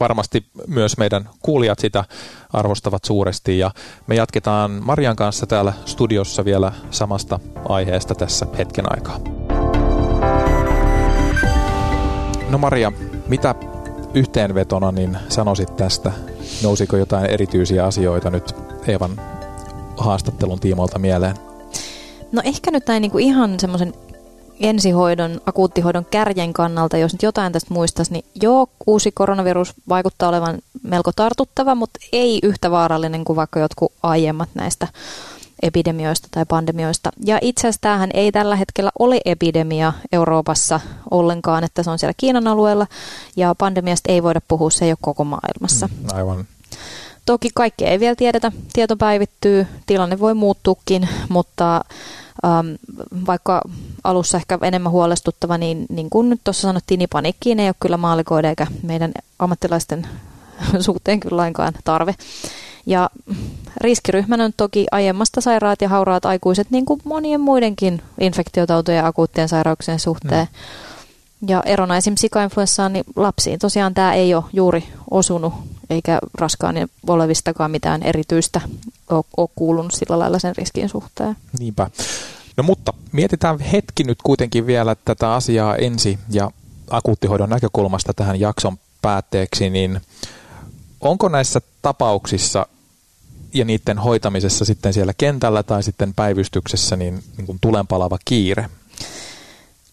varmasti 0.00 0.46
myös 0.66 0.98
meidän 0.98 1.28
kuulijat 1.42 1.78
sitä 1.78 2.04
arvostavat 2.52 3.04
suuresti 3.04 3.58
ja 3.58 3.70
me 4.06 4.14
jatketaan 4.14 4.70
Marian 4.70 5.16
kanssa 5.16 5.46
täällä 5.46 5.72
studiossa 5.84 6.44
vielä 6.44 6.72
samasta 6.90 7.40
aiheesta 7.68 8.14
tässä 8.14 8.46
hetken 8.58 8.92
aikaa. 8.92 9.20
No 12.50 12.58
Maria, 12.58 12.92
mitä 13.28 13.54
yhteenvetona 14.14 14.92
niin 14.92 15.18
sanoisit 15.28 15.76
tästä? 15.76 16.12
Nousiko 16.62 16.96
jotain 16.96 17.26
erityisiä 17.26 17.84
asioita 17.86 18.30
nyt 18.30 18.54
Eevan 18.86 19.20
haastattelun 19.96 20.60
tiimoilta 20.60 20.98
mieleen? 20.98 21.36
No 22.32 22.42
ehkä 22.44 22.70
nyt 22.70 22.86
näin 22.86 23.00
niin 23.00 23.10
kuin 23.10 23.24
ihan 23.24 23.60
semmoisen 23.60 23.92
ensihoidon, 24.60 25.40
akuuttihoidon 25.46 26.04
kärjen 26.04 26.52
kannalta, 26.52 26.96
jos 26.96 27.12
nyt 27.12 27.22
jotain 27.22 27.52
tästä 27.52 27.74
muistaisi, 27.74 28.12
niin 28.12 28.24
joo, 28.42 28.68
uusi 28.86 29.12
koronavirus 29.12 29.74
vaikuttaa 29.88 30.28
olevan 30.28 30.58
melko 30.82 31.12
tartuttava, 31.16 31.74
mutta 31.74 32.00
ei 32.12 32.38
yhtä 32.42 32.70
vaarallinen 32.70 33.24
kuin 33.24 33.36
vaikka 33.36 33.60
jotkut 33.60 33.92
aiemmat 34.02 34.48
näistä 34.54 34.88
epidemioista 35.62 36.28
tai 36.30 36.44
pandemioista. 36.48 37.10
Ja 37.24 37.38
itse 37.42 37.60
asiassa 37.60 37.80
tämähän 37.80 38.10
ei 38.14 38.32
tällä 38.32 38.56
hetkellä 38.56 38.90
ole 38.98 39.20
epidemia 39.24 39.92
Euroopassa 40.12 40.80
ollenkaan, 41.10 41.64
että 41.64 41.82
se 41.82 41.90
on 41.90 41.98
siellä 41.98 42.14
Kiinan 42.16 42.46
alueella, 42.46 42.86
ja 43.36 43.54
pandemiasta 43.54 44.12
ei 44.12 44.22
voida 44.22 44.40
puhua, 44.48 44.70
se 44.70 44.84
ei 44.84 44.90
ole 44.90 44.98
koko 45.00 45.24
maailmassa. 45.24 45.88
Mm, 45.88 46.06
aivan. 46.12 46.44
Toki 47.26 47.50
kaikki 47.54 47.84
ei 47.84 48.00
vielä 48.00 48.14
tiedetä, 48.14 48.52
tieto 48.72 48.96
päivittyy, 48.96 49.66
tilanne 49.86 50.18
voi 50.18 50.34
muuttuukin, 50.34 51.08
mutta 51.28 51.84
ähm, 52.44 52.68
vaikka 53.26 53.62
alussa 54.04 54.36
ehkä 54.38 54.58
enemmän 54.62 54.92
huolestuttava, 54.92 55.58
niin, 55.58 55.86
niin 55.88 56.10
kuin 56.10 56.30
nyt 56.30 56.40
tuossa 56.44 56.62
sanottiin, 56.62 56.98
niin 56.98 57.08
paniikkiin 57.12 57.60
ei 57.60 57.68
ole 57.68 57.74
kyllä 57.80 57.96
maalikoida 57.96 58.48
eikä 58.48 58.66
meidän 58.82 59.12
ammattilaisten 59.38 60.06
suhteen 60.80 61.20
kyllä 61.20 61.36
lainkaan 61.36 61.72
tarve. 61.84 62.14
Ja 62.86 63.10
riskiryhmänä 63.80 64.44
on 64.44 64.52
toki 64.56 64.86
aiemmasta 64.90 65.40
sairaat 65.40 65.82
ja 65.82 65.88
hauraat 65.88 66.24
aikuiset, 66.24 66.70
niin 66.70 66.84
kuin 66.84 67.00
monien 67.04 67.40
muidenkin 67.40 68.02
infektiotautojen 68.20 68.98
ja 68.98 69.06
akuuttien 69.06 69.48
sairauksien 69.48 70.00
suhteen. 70.00 70.46
Mm. 70.50 71.48
Ja 71.48 71.62
erona 71.66 71.96
esimerkiksi 71.96 72.20
sikainfluenssaan, 72.20 72.92
niin 72.92 73.04
lapsiin 73.16 73.58
tosiaan 73.58 73.94
tämä 73.94 74.14
ei 74.14 74.34
ole 74.34 74.44
juuri 74.52 74.88
osunut 75.10 75.52
eikä 75.90 76.18
raskaan 76.34 76.76
olevistakaan 77.08 77.70
mitään 77.70 78.02
erityistä 78.02 78.60
ole, 79.10 79.24
ole 79.36 79.48
kuulunut 79.54 79.92
sillä 79.94 80.18
lailla 80.18 80.38
sen 80.38 80.56
riskin 80.56 80.88
suhteen. 80.88 81.36
Niinpä. 81.58 81.90
No 82.56 82.62
mutta 82.62 82.92
mietitään 83.12 83.58
hetki 83.58 84.04
nyt 84.04 84.18
kuitenkin 84.22 84.66
vielä 84.66 84.96
tätä 85.04 85.34
asiaa 85.34 85.76
ensi 85.76 86.18
ja 86.30 86.50
akuuttihoidon 86.90 87.50
näkökulmasta 87.50 88.14
tähän 88.14 88.40
jakson 88.40 88.76
päätteeksi, 89.02 89.70
niin 89.70 90.00
onko 91.00 91.28
näissä 91.28 91.60
tapauksissa 91.82 92.66
ja 93.54 93.64
niiden 93.64 93.98
hoitamisessa 93.98 94.64
sitten 94.64 94.92
siellä 94.92 95.12
kentällä 95.18 95.62
tai 95.62 95.82
sitten 95.82 96.14
päivystyksessä 96.14 96.96
niin, 96.96 97.22
niin 97.36 97.46
kuin 97.46 97.58
tulenpalava 97.60 98.18
kiire? 98.24 98.68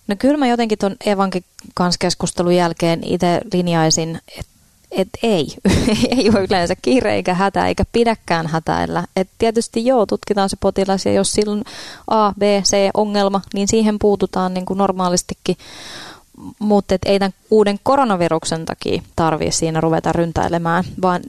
No 0.08 0.16
kyllä 0.20 0.38
mä 0.38 0.48
jotenkin 0.48 0.78
tuon 0.78 0.96
Evankin 1.06 1.44
kanssa 1.74 1.98
keskustelun 2.00 2.56
jälkeen 2.56 3.04
itse 3.04 3.42
linjaisin, 3.54 4.20
että 4.38 4.52
et 4.92 5.10
ei, 5.24 5.48
ei 6.18 6.30
ole 6.30 6.46
yleensä 6.50 6.76
kiire 6.82 7.16
eikä 7.16 7.34
hätä 7.34 7.68
eikä 7.68 7.84
pidäkään 7.92 8.48
hätäillä. 8.48 9.04
Et 9.16 9.30
tietysti 9.38 9.86
joo, 9.86 10.06
tutkitaan 10.06 10.50
se 10.50 10.58
potilas 10.60 11.06
ja 11.06 11.12
jos 11.12 11.32
silloin 11.32 11.64
A, 12.08 12.32
B, 12.32 12.42
C 12.42 12.90
ongelma, 12.94 13.42
niin 13.54 13.68
siihen 13.68 14.00
puututaan 14.00 14.54
niin 14.54 14.66
kuin 14.66 14.78
normaalistikin 14.78 15.58
mutta 16.60 16.96
et 16.96 17.02
ei 17.06 17.20
tämän 17.20 17.34
uuden 17.52 17.80
koronaviruksen 17.84 18.66
takia 18.66 19.02
tarvitse 19.16 19.58
siinä 19.58 19.82
ruveta 19.82 20.14
ryntäilemään, 20.14 20.84
vaan 21.02 21.22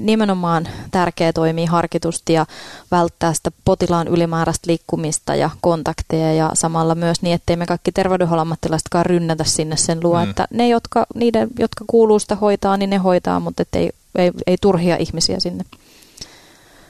nimenomaan 0.00 0.68
tärkeää 0.90 1.32
toimii 1.32 1.66
harkitusti 1.66 2.32
ja 2.32 2.46
välttää 2.90 3.34
sitä 3.34 3.50
potilaan 3.64 4.08
ylimääräistä 4.08 4.70
liikkumista 4.70 5.34
ja 5.34 5.50
kontakteja 5.60 6.32
ja 6.32 6.50
samalla 6.54 6.94
myös 6.94 7.22
niin, 7.22 7.34
ettei 7.34 7.56
me 7.56 7.66
kaikki 7.66 7.92
terveydenhuollon 7.92 8.42
ammattilaisetkaan 8.42 9.06
rynnätä 9.06 9.44
sinne 9.44 9.76
sen 9.76 10.00
luo, 10.02 10.24
mm. 10.24 10.30
että 10.30 10.48
ne, 10.50 10.68
jotka, 10.68 11.06
niiden, 11.14 11.48
jotka 11.58 11.84
kuuluu 11.86 12.18
sitä 12.18 12.36
hoitaa, 12.36 12.76
niin 12.76 12.90
ne 12.90 12.96
hoitaa, 12.96 13.40
mutta 13.40 13.64
ei, 13.72 13.90
ei, 14.14 14.30
ei 14.46 14.56
turhia 14.60 14.96
ihmisiä 14.96 15.40
sinne. 15.40 15.64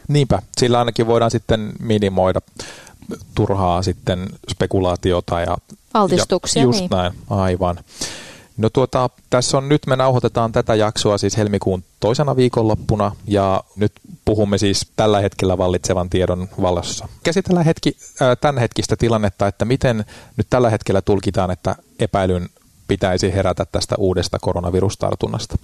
Niinpä, 0.09 0.43
sillä 0.59 0.79
ainakin 0.79 1.07
voidaan 1.07 1.31
sitten 1.31 1.73
minimoida 1.81 2.41
turhaa 3.35 3.83
sitten 3.83 4.29
spekulaatiota 4.51 5.41
ja 5.41 5.57
Altistuksia, 5.95 6.63
ja 6.63 6.65
just 6.65 6.81
niin. 6.81 6.91
näin, 6.91 7.13
aivan. 7.31 7.79
No 8.57 8.71
tuota, 8.71 9.11
tässä 9.31 9.59
on 9.59 9.69
nyt, 9.69 9.87
me 9.87 9.97
nauhoitetaan 9.97 10.53
tätä 10.53 10.75
jaksoa 10.75 11.19
siis 11.19 11.37
helmikuun 11.37 11.85
toisena 12.01 12.37
viikonloppuna 12.37 13.17
ja 13.27 13.65
nyt 13.77 13.93
puhumme 14.25 14.59
siis 14.59 14.87
tällä 14.97 15.21
hetkellä 15.21 15.59
vallitsevan 15.59 16.11
tiedon 16.11 16.49
valossa. 16.63 17.09
Käsitellään 17.23 17.67
hetki, 17.67 17.97
äh, 18.23 18.37
tämän 18.41 18.61
hetkistä 18.61 18.97
tilannetta, 18.97 19.47
että 19.47 19.65
miten 19.65 20.05
nyt 20.37 20.47
tällä 20.51 20.71
hetkellä 20.71 21.03
tulkitaan, 21.03 21.51
että 21.51 21.77
epäilyn 21.99 22.49
pitäisi 22.89 23.35
herätä 23.35 23.67
tästä 23.73 23.95
uudesta 23.99 24.39
koronavirustartunnasta. 24.39 25.57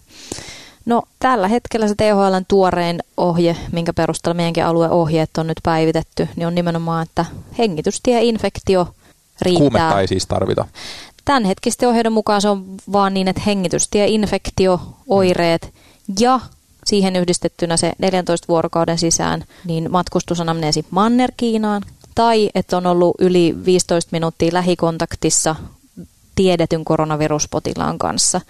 No 0.86 1.02
tällä 1.18 1.48
hetkellä 1.48 1.88
se 1.88 1.94
THLn 1.94 2.44
tuorein 2.48 3.00
ohje, 3.16 3.56
minkä 3.72 3.92
perusteella 3.92 4.34
meidänkin 4.34 4.64
alueohjeet 4.64 5.30
on 5.38 5.46
nyt 5.46 5.58
päivitetty, 5.62 6.28
niin 6.36 6.46
on 6.46 6.54
nimenomaan, 6.54 7.02
että 7.02 7.24
hengitystieinfektio 7.58 8.88
riittää. 9.42 9.60
Kuumetta 9.60 10.00
ei 10.00 10.08
siis 10.08 10.26
tarvita. 10.26 10.66
Tämän 11.24 11.44
hetkisten 11.44 11.88
ohjeiden 11.88 12.12
mukaan 12.12 12.40
se 12.40 12.48
on 12.48 12.64
vaan 12.92 13.14
niin, 13.14 13.28
että 13.28 13.42
hengitystieinfektio, 13.46 14.80
oireet 15.08 15.74
ja 16.20 16.40
siihen 16.84 17.16
yhdistettynä 17.16 17.76
se 17.76 17.92
14 17.98 18.48
vuorokauden 18.48 18.98
sisään 18.98 19.44
niin 19.64 19.90
matkustusanamneesi 19.90 20.86
Manner-Kiinaan 20.90 21.82
tai 22.14 22.50
että 22.54 22.76
on 22.76 22.86
ollut 22.86 23.14
yli 23.18 23.56
15 23.64 24.08
minuuttia 24.12 24.52
lähikontaktissa 24.52 25.56
tiedetyn 26.34 26.84
koronaviruspotilaan 26.84 27.98
kanssa, 27.98 28.40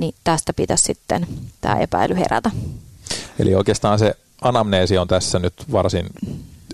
niin 0.00 0.14
tästä 0.24 0.52
pitäisi 0.52 0.84
sitten 0.84 1.26
tämä 1.60 1.76
epäily 1.76 2.14
herätä. 2.14 2.50
Eli 3.38 3.54
oikeastaan 3.54 3.98
se 3.98 4.14
anamneesi 4.42 4.98
on 4.98 5.08
tässä 5.08 5.38
nyt 5.38 5.54
varsin 5.72 6.06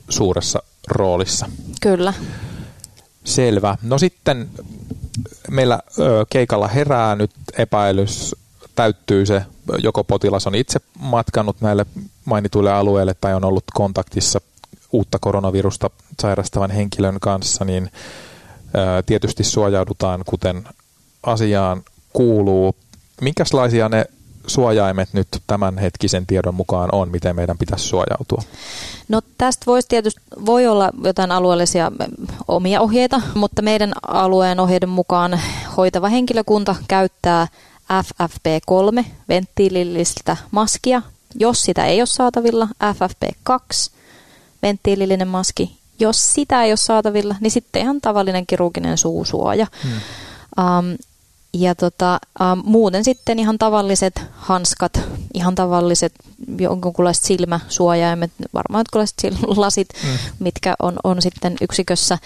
suuressa 0.09 0.62
roolissa. 0.89 1.49
Kyllä. 1.81 2.15
Selvä. 3.25 3.77
No 3.83 3.99
sitten 3.99 4.51
meillä 5.51 5.81
keikalla 6.31 6.69
herää 6.69 7.17
nyt 7.17 7.31
epäilys, 7.59 8.37
täyttyy 8.75 9.27
se, 9.27 9.43
joko 9.79 10.05
potilas 10.05 10.47
on 10.47 10.55
itse 10.55 10.81
matkannut 10.99 11.61
näille 11.61 11.87
mainituille 12.25 12.73
alueille 12.73 13.15
tai 13.15 13.35
on 13.35 13.45
ollut 13.45 13.65
kontaktissa 13.75 14.41
uutta 14.93 15.19
koronavirusta 15.19 15.91
sairastavan 16.23 16.71
henkilön 16.71 17.21
kanssa, 17.21 17.65
niin 17.65 17.91
tietysti 19.07 19.45
suojaudutaan 19.45 20.23
kuten 20.27 20.69
asiaan 21.23 21.83
kuuluu. 22.12 22.77
Minkälaisia 23.21 23.89
ne 23.89 24.05
suojaimet 24.47 25.09
nyt 25.13 25.29
tämänhetkisen 25.47 26.27
tiedon 26.27 26.55
mukaan 26.55 26.89
on, 26.93 27.11
miten 27.11 27.37
meidän 27.37 27.59
pitäisi 27.59 27.85
suojautua? 27.85 28.43
No 29.09 29.21
tästä 29.39 29.67
voisi 29.67 29.89
tietysti, 29.89 30.21
voi 30.47 30.67
olla 30.67 30.91
jotain 31.05 31.33
alueellisia 31.33 31.93
omia 32.49 32.81
ohjeita, 32.81 33.21
mutta 33.35 33.63
meidän 33.63 33.93
alueen 34.09 34.61
ohjeiden 34.61 34.89
mukaan 34.89 35.41
hoitava 35.77 36.09
henkilökunta 36.09 36.77
käyttää 36.89 37.49
FFP3 37.93 39.05
venttiilillistä 39.29 40.37
maskia. 40.51 41.03
Jos 41.35 41.63
sitä 41.63 41.87
ei 41.87 42.01
ole 42.01 42.07
saatavilla, 42.07 42.69
FFP2 42.85 43.91
venttiilillinen 44.63 45.29
maski. 45.29 45.77
Jos 45.99 46.35
sitä 46.35 46.63
ei 46.63 46.71
ole 46.71 46.77
saatavilla, 46.77 47.35
niin 47.41 47.51
sitten 47.51 47.83
ihan 47.83 48.01
tavallinen 48.01 48.47
kirurginen 48.47 48.99
suusuoja. 48.99 49.67
Hmm. 49.83 49.93
Um, 50.59 50.97
ja 51.61 51.75
tota, 51.75 52.19
ähm, 52.40 52.61
muuten 52.64 53.05
sitten 53.05 53.38
ihan 53.38 53.59
tavalliset 53.59 54.23
hanskat, 54.33 55.01
ihan 55.35 55.55
tavalliset 55.55 56.12
jonkunlaiset 56.59 57.25
silmäsuojaimet, 57.25 58.31
varmaan 58.55 58.85
jonkunlaiset 58.92 59.49
lasit, 59.57 59.88
mm. 60.03 60.09
mitkä 60.38 60.75
on, 60.83 60.97
on 61.05 61.23
sitten 61.23 61.57
yksikössä. 61.61 62.19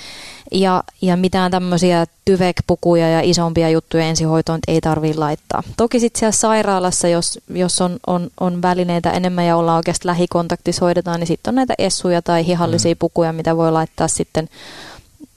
Ja, 0.53 0.83
ja 1.03 1.17
mitään 1.17 1.51
tämmöisiä 1.51 2.07
tyvekpukuja 2.25 3.09
ja 3.09 3.21
isompia 3.21 3.71
juttuja 3.71 4.05
ensihoitoon 4.05 4.61
ei 4.69 4.81
tarvitse 4.81 5.19
laittaa. 5.19 5.63
Toki 5.77 6.01
sitten 6.01 6.19
siellä 6.19 6.33
sairaalassa, 6.33 7.09
jos, 7.09 7.39
jos 7.49 7.81
on, 7.81 7.99
on, 8.07 8.31
on 8.41 8.63
välineitä 8.63 9.11
enemmän 9.11 9.47
ja 9.47 9.57
ollaan 9.57 9.77
oikeasti 9.77 10.07
lähikontaktissa 10.07 10.85
hoidetaan, 10.85 11.21
niin 11.21 11.27
sitten 11.27 11.51
on 11.51 11.55
näitä 11.55 11.75
essuja 11.79 12.23
tai 12.23 12.47
hihallisia 12.47 12.95
mm. 12.95 12.99
pukuja, 12.99 13.33
mitä 13.33 13.57
voi 13.57 13.73
laittaa 13.73 14.09
sitten 14.09 14.49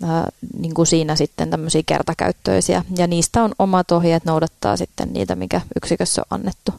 ää, 0.03 0.29
niin 0.57 0.73
kuin 0.73 0.87
siinä 0.87 1.15
sitten 1.15 1.49
tämmöisiä 1.49 1.81
kertakäyttöisiä. 1.85 2.83
Ja 2.97 3.07
niistä 3.07 3.43
on 3.43 3.51
omat 3.59 3.91
ohjeet 3.91 4.25
noudattaa 4.25 4.77
sitten 4.77 5.13
niitä, 5.13 5.35
mikä 5.35 5.61
yksikössä 5.75 6.21
on 6.21 6.39
annettu. 6.39 6.71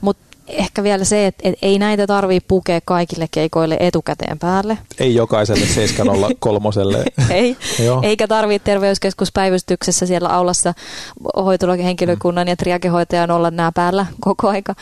Mutta 0.00 0.33
ehkä 0.48 0.82
vielä 0.82 1.04
se, 1.04 1.26
että, 1.26 1.48
että 1.48 1.66
ei 1.66 1.78
näitä 1.78 2.06
tarvitse 2.06 2.46
pukea 2.48 2.80
kaikille 2.84 3.26
keikoille 3.30 3.76
etukäteen 3.80 4.38
päälle. 4.38 4.78
Ei 4.98 5.14
jokaiselle 5.14 5.66
703. 5.66 6.68
ei, 7.30 7.56
eikä 8.02 8.28
tarvitse 8.28 8.64
terveyskeskuspäivystyksessä 8.64 10.06
siellä 10.06 10.28
aulassa 10.28 10.74
hoitologihenkilökunnan 11.36 12.48
ja 12.48 12.56
triakehoitajan 12.56 13.30
olla 13.30 13.50
nämä 13.50 13.72
päällä 13.72 14.06
koko 14.20 14.48
aika, 14.48 14.74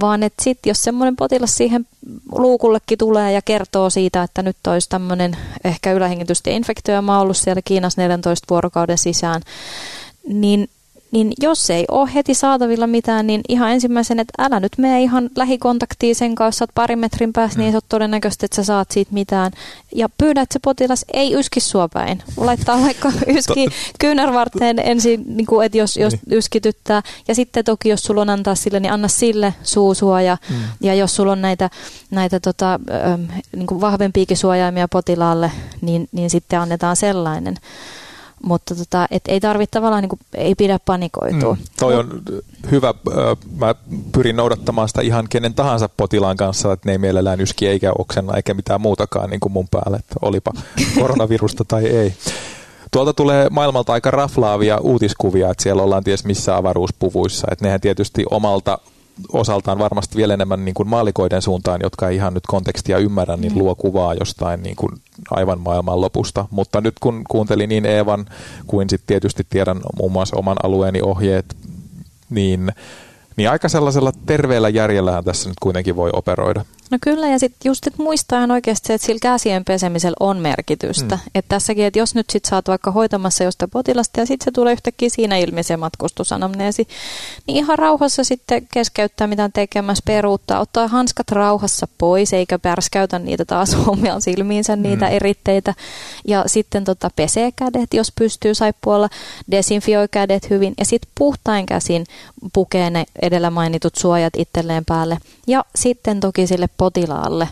vaan 0.00 0.22
että 0.22 0.44
sitten 0.44 0.70
jos 0.70 0.82
semmoinen 0.82 1.16
potilas 1.16 1.56
siihen 1.56 1.86
luukullekin 2.32 2.98
tulee 2.98 3.32
ja 3.32 3.42
kertoo 3.42 3.90
siitä, 3.90 4.22
että 4.22 4.42
nyt 4.42 4.56
olisi 4.66 4.88
tämmöinen 4.88 5.36
ehkä 5.64 5.92
ylähengitysten 5.92 6.52
infektio 6.52 6.94
ja 6.94 7.02
mä 7.02 7.20
ollut 7.20 7.36
siellä 7.36 7.62
Kiinassa 7.64 8.02
14 8.02 8.46
vuorokauden 8.50 8.98
sisään, 8.98 9.42
niin 10.28 10.68
niin 11.10 11.32
jos 11.42 11.70
ei 11.70 11.84
ole 11.90 12.10
heti 12.14 12.34
saatavilla 12.34 12.86
mitään, 12.86 13.26
niin 13.26 13.40
ihan 13.48 13.72
ensimmäisen, 13.72 14.20
että 14.20 14.32
älä 14.38 14.60
nyt 14.60 14.72
mene 14.78 15.02
ihan 15.02 15.30
lähikontaktiin 15.36 16.14
sen 16.14 16.34
kanssa, 16.34 16.64
että 16.64 16.74
pari 16.74 16.96
metrin 16.96 17.32
päässä, 17.32 17.58
mm. 17.58 17.62
niin 17.62 17.72
se 17.72 17.76
on 17.76 17.82
todennäköisesti, 17.88 18.46
että 18.46 18.56
sä 18.56 18.64
saat 18.64 18.90
siitä 18.90 19.14
mitään. 19.14 19.52
Ja 19.94 20.08
pyydä, 20.18 20.40
että 20.40 20.52
se 20.52 20.58
potilas 20.64 21.04
ei 21.12 21.34
yski 21.34 21.60
sua 21.60 21.88
päin. 21.88 22.22
Laittaa 22.36 22.80
vaikka 22.80 23.12
yski 23.38 23.66
kyynärvarteen 23.98 24.78
ensin, 24.78 25.24
niin 25.26 25.46
kuin, 25.46 25.66
että 25.66 25.78
jos, 25.78 25.96
jos 25.96 26.12
niin. 26.12 26.38
yskityttää. 26.38 27.02
Ja 27.28 27.34
sitten 27.34 27.64
toki, 27.64 27.88
jos 27.88 28.02
sulla 28.02 28.20
on 28.20 28.30
antaa 28.30 28.54
sille, 28.54 28.80
niin 28.80 28.92
anna 28.92 29.08
sille 29.08 29.54
suusuoja. 29.62 30.36
Mm. 30.50 30.56
Ja 30.80 30.94
jos 30.94 31.16
sulla 31.16 31.32
on 31.32 31.42
näitä, 31.42 31.70
näitä 32.10 32.40
tota, 32.40 32.80
niin 33.56 33.66
kuin 33.66 33.80
vahvempiakin 33.80 34.36
suojaimia 34.36 34.88
potilaalle, 34.88 35.52
niin, 35.80 36.08
niin 36.12 36.30
sitten 36.30 36.60
annetaan 36.60 36.96
sellainen. 36.96 37.56
Mutta 38.42 38.74
tota, 38.74 39.06
et 39.10 39.22
ei 39.28 39.40
tarvitse 39.40 39.72
tavallaan, 39.72 40.02
niin 40.02 40.08
kuin, 40.08 40.20
ei 40.34 40.54
pidä 40.54 40.78
panikoitua. 40.84 41.54
Mm, 41.54 41.60
toi 41.78 41.96
on 41.96 42.22
hyvä. 42.70 42.94
Mä 43.56 43.74
pyrin 44.12 44.36
noudattamaan 44.36 44.88
sitä 44.88 45.02
ihan 45.02 45.26
kenen 45.30 45.54
tahansa 45.54 45.88
potilaan 45.96 46.36
kanssa, 46.36 46.72
että 46.72 46.88
ne 46.88 46.92
ei 46.92 46.98
mielellään 46.98 47.40
yski 47.40 47.66
eikä 47.68 47.92
oksenna 47.98 48.36
eikä 48.36 48.54
mitään 48.54 48.80
muutakaan 48.80 49.30
niin 49.30 49.40
kuin 49.40 49.52
mun 49.52 49.68
päälle, 49.70 49.96
että 49.96 50.14
olipa 50.22 50.52
koronavirusta 51.00 51.64
tai 51.64 51.86
ei. 51.86 52.14
Tuolta 52.90 53.12
tulee 53.12 53.48
maailmalta 53.50 53.92
aika 53.92 54.10
raflaavia 54.10 54.78
uutiskuvia, 54.78 55.50
että 55.50 55.62
siellä 55.62 55.82
ollaan 55.82 56.04
ties 56.04 56.24
missä 56.24 56.56
avaruuspuvuissa. 56.56 57.48
Että 57.50 57.64
nehän 57.64 57.80
tietysti 57.80 58.24
omalta 58.30 58.78
osaltaan 59.32 59.78
varmasti 59.78 60.16
vielä 60.16 60.34
enemmän 60.34 60.64
niin 60.64 60.74
kuin 60.74 60.88
maalikoiden 60.88 61.42
suuntaan, 61.42 61.80
jotka 61.82 62.08
ei 62.08 62.16
ihan 62.16 62.34
nyt 62.34 62.46
kontekstia 62.46 62.98
ymmärrä, 62.98 63.36
niin 63.36 63.52
mm. 63.52 63.58
luo 63.58 63.74
kuvaa 63.74 64.14
jostain 64.14 64.62
niin 64.62 64.76
kuin 64.76 64.92
aivan 65.30 65.60
maailman 65.60 66.00
lopusta. 66.00 66.46
Mutta 66.50 66.80
nyt 66.80 66.94
kun 67.00 67.24
kuuntelin 67.28 67.68
niin 67.68 67.86
Eevan 67.86 68.26
kuin 68.66 68.90
sitten 68.90 69.06
tietysti 69.06 69.46
tiedän 69.50 69.80
muun 69.98 70.12
muassa 70.12 70.36
oman 70.36 70.56
alueeni 70.62 71.02
ohjeet, 71.02 71.56
niin 72.30 72.72
Niin 73.36 73.50
aika 73.50 73.68
sellaisella 73.68 74.12
terveellä 74.26 74.68
järjellähän 74.68 75.24
tässä 75.24 75.48
nyt 75.48 75.56
kuitenkin 75.62 75.96
voi 75.96 76.10
operoida. 76.12 76.64
No 76.90 76.98
kyllä, 77.00 77.28
ja 77.28 77.38
sitten 77.38 77.70
just 77.70 77.86
et 77.86 77.98
muistaa 77.98 78.38
ihan 78.38 78.50
oikeasti, 78.50 78.92
että 78.92 79.06
sillä 79.06 79.18
käsien 79.22 79.64
pesemisellä 79.64 80.16
on 80.20 80.38
merkitystä. 80.38 81.14
Mm. 81.14 81.30
Että 81.34 81.48
tässäkin, 81.48 81.84
että 81.84 81.98
jos 81.98 82.14
nyt 82.14 82.30
sit 82.30 82.44
saat 82.44 82.68
vaikka 82.68 82.90
hoitamassa 82.90 83.44
jostain 83.44 83.70
potilasta 83.70 84.20
ja 84.20 84.26
sitten 84.26 84.44
se 84.44 84.50
tulee 84.50 84.72
yhtäkkiä 84.72 85.08
siinä 85.08 85.36
ilmi 85.36 85.62
se 85.62 85.76
matkustusanamneesi, 85.76 86.88
niin 87.46 87.56
ihan 87.56 87.78
rauhassa 87.78 88.24
sitten 88.24 88.66
keskeyttää 88.72 89.26
mitään 89.26 89.52
tekemässä, 89.52 90.02
peruuttaa, 90.06 90.60
ottaa 90.60 90.88
hanskat 90.88 91.30
rauhassa 91.30 91.88
pois, 91.98 92.32
eikä 92.32 92.58
pärskäytä 92.58 93.18
niitä 93.18 93.44
taas 93.44 93.76
omia 93.86 94.20
silmiinsä, 94.20 94.76
niitä 94.76 95.06
mm. 95.06 95.12
eritteitä. 95.12 95.74
Ja 96.26 96.44
sitten 96.46 96.84
tota, 96.84 97.10
pesee 97.16 97.52
kädet, 97.56 97.94
jos 97.94 98.12
pystyy 98.18 98.54
saippualla, 98.54 99.08
desinfioi 99.50 100.08
kädet 100.10 100.50
hyvin 100.50 100.74
ja 100.78 100.84
sitten 100.84 101.10
puhtain 101.18 101.66
käsin 101.66 102.04
pukee 102.52 102.90
ne 102.90 103.04
edellä 103.22 103.50
mainitut 103.50 103.94
suojat 103.94 104.32
itselleen 104.36 104.84
päälle. 104.84 105.18
Ja 105.46 105.64
sitten 105.74 106.20
toki 106.20 106.46
sille 106.46 106.68
potilaalle 106.78 107.48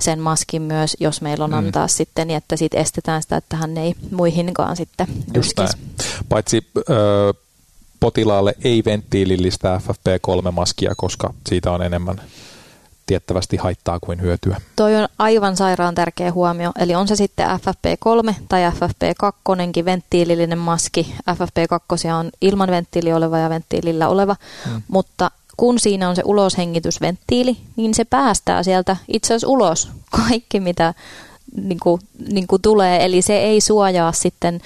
sen 0.00 0.20
maskin 0.20 0.62
myös, 0.62 0.96
jos 1.00 1.20
meillä 1.20 1.44
on 1.44 1.50
mm. 1.50 1.58
antaa 1.58 1.88
sitten, 1.88 2.28
niin 2.28 2.36
että 2.36 2.56
sitten 2.56 2.80
estetään 2.80 3.22
sitä, 3.22 3.36
että 3.36 3.56
hän 3.56 3.76
ei 3.76 3.94
muihinkaan 4.10 4.76
sitten 4.76 5.06
Just 5.34 5.52
Paitsi 6.28 6.66
ö, 6.78 7.34
potilaalle 8.00 8.54
ei 8.64 8.82
venttiilillistä 8.84 9.80
FFP3-maskia, 9.84 10.94
koska 10.96 11.34
siitä 11.46 11.72
on 11.72 11.82
enemmän 11.82 12.20
tiettävästi 13.10 13.56
haittaa 13.56 13.98
kuin 14.00 14.20
hyötyä. 14.20 14.60
Toi 14.76 14.96
on 14.96 15.08
aivan 15.18 15.56
sairaan 15.56 15.94
tärkeä 15.94 16.32
huomio. 16.32 16.72
Eli 16.78 16.94
on 16.94 17.08
se 17.08 17.16
sitten 17.16 17.46
FFP3 17.46 18.34
tai 18.48 18.70
FFP2 18.70 19.84
venttiilillinen 19.84 20.58
maski. 20.58 21.14
FFP2 21.30 22.12
on 22.18 22.30
ilman 22.40 22.70
venttiili 22.70 23.12
oleva 23.12 23.38
ja 23.38 23.50
venttiilillä 23.50 24.08
oleva, 24.08 24.36
hmm. 24.64 24.82
mutta 24.88 25.30
kun 25.60 25.78
siinä 25.78 26.08
on 26.08 26.16
se 26.16 26.22
uloshengitysventtiili, 26.24 27.56
niin 27.76 27.94
se 27.94 28.04
päästää 28.04 28.62
sieltä 28.62 28.96
itse 29.08 29.34
asiassa 29.34 29.48
ulos 29.48 29.88
kaikki, 30.10 30.60
mitä 30.60 30.94
niin 31.56 31.80
kuin, 31.82 32.00
niin 32.32 32.46
kuin 32.46 32.62
tulee. 32.62 33.04
Eli 33.04 33.22
se 33.22 33.38
ei 33.38 33.60
suojaa 33.60 34.12
sitten 34.12 34.60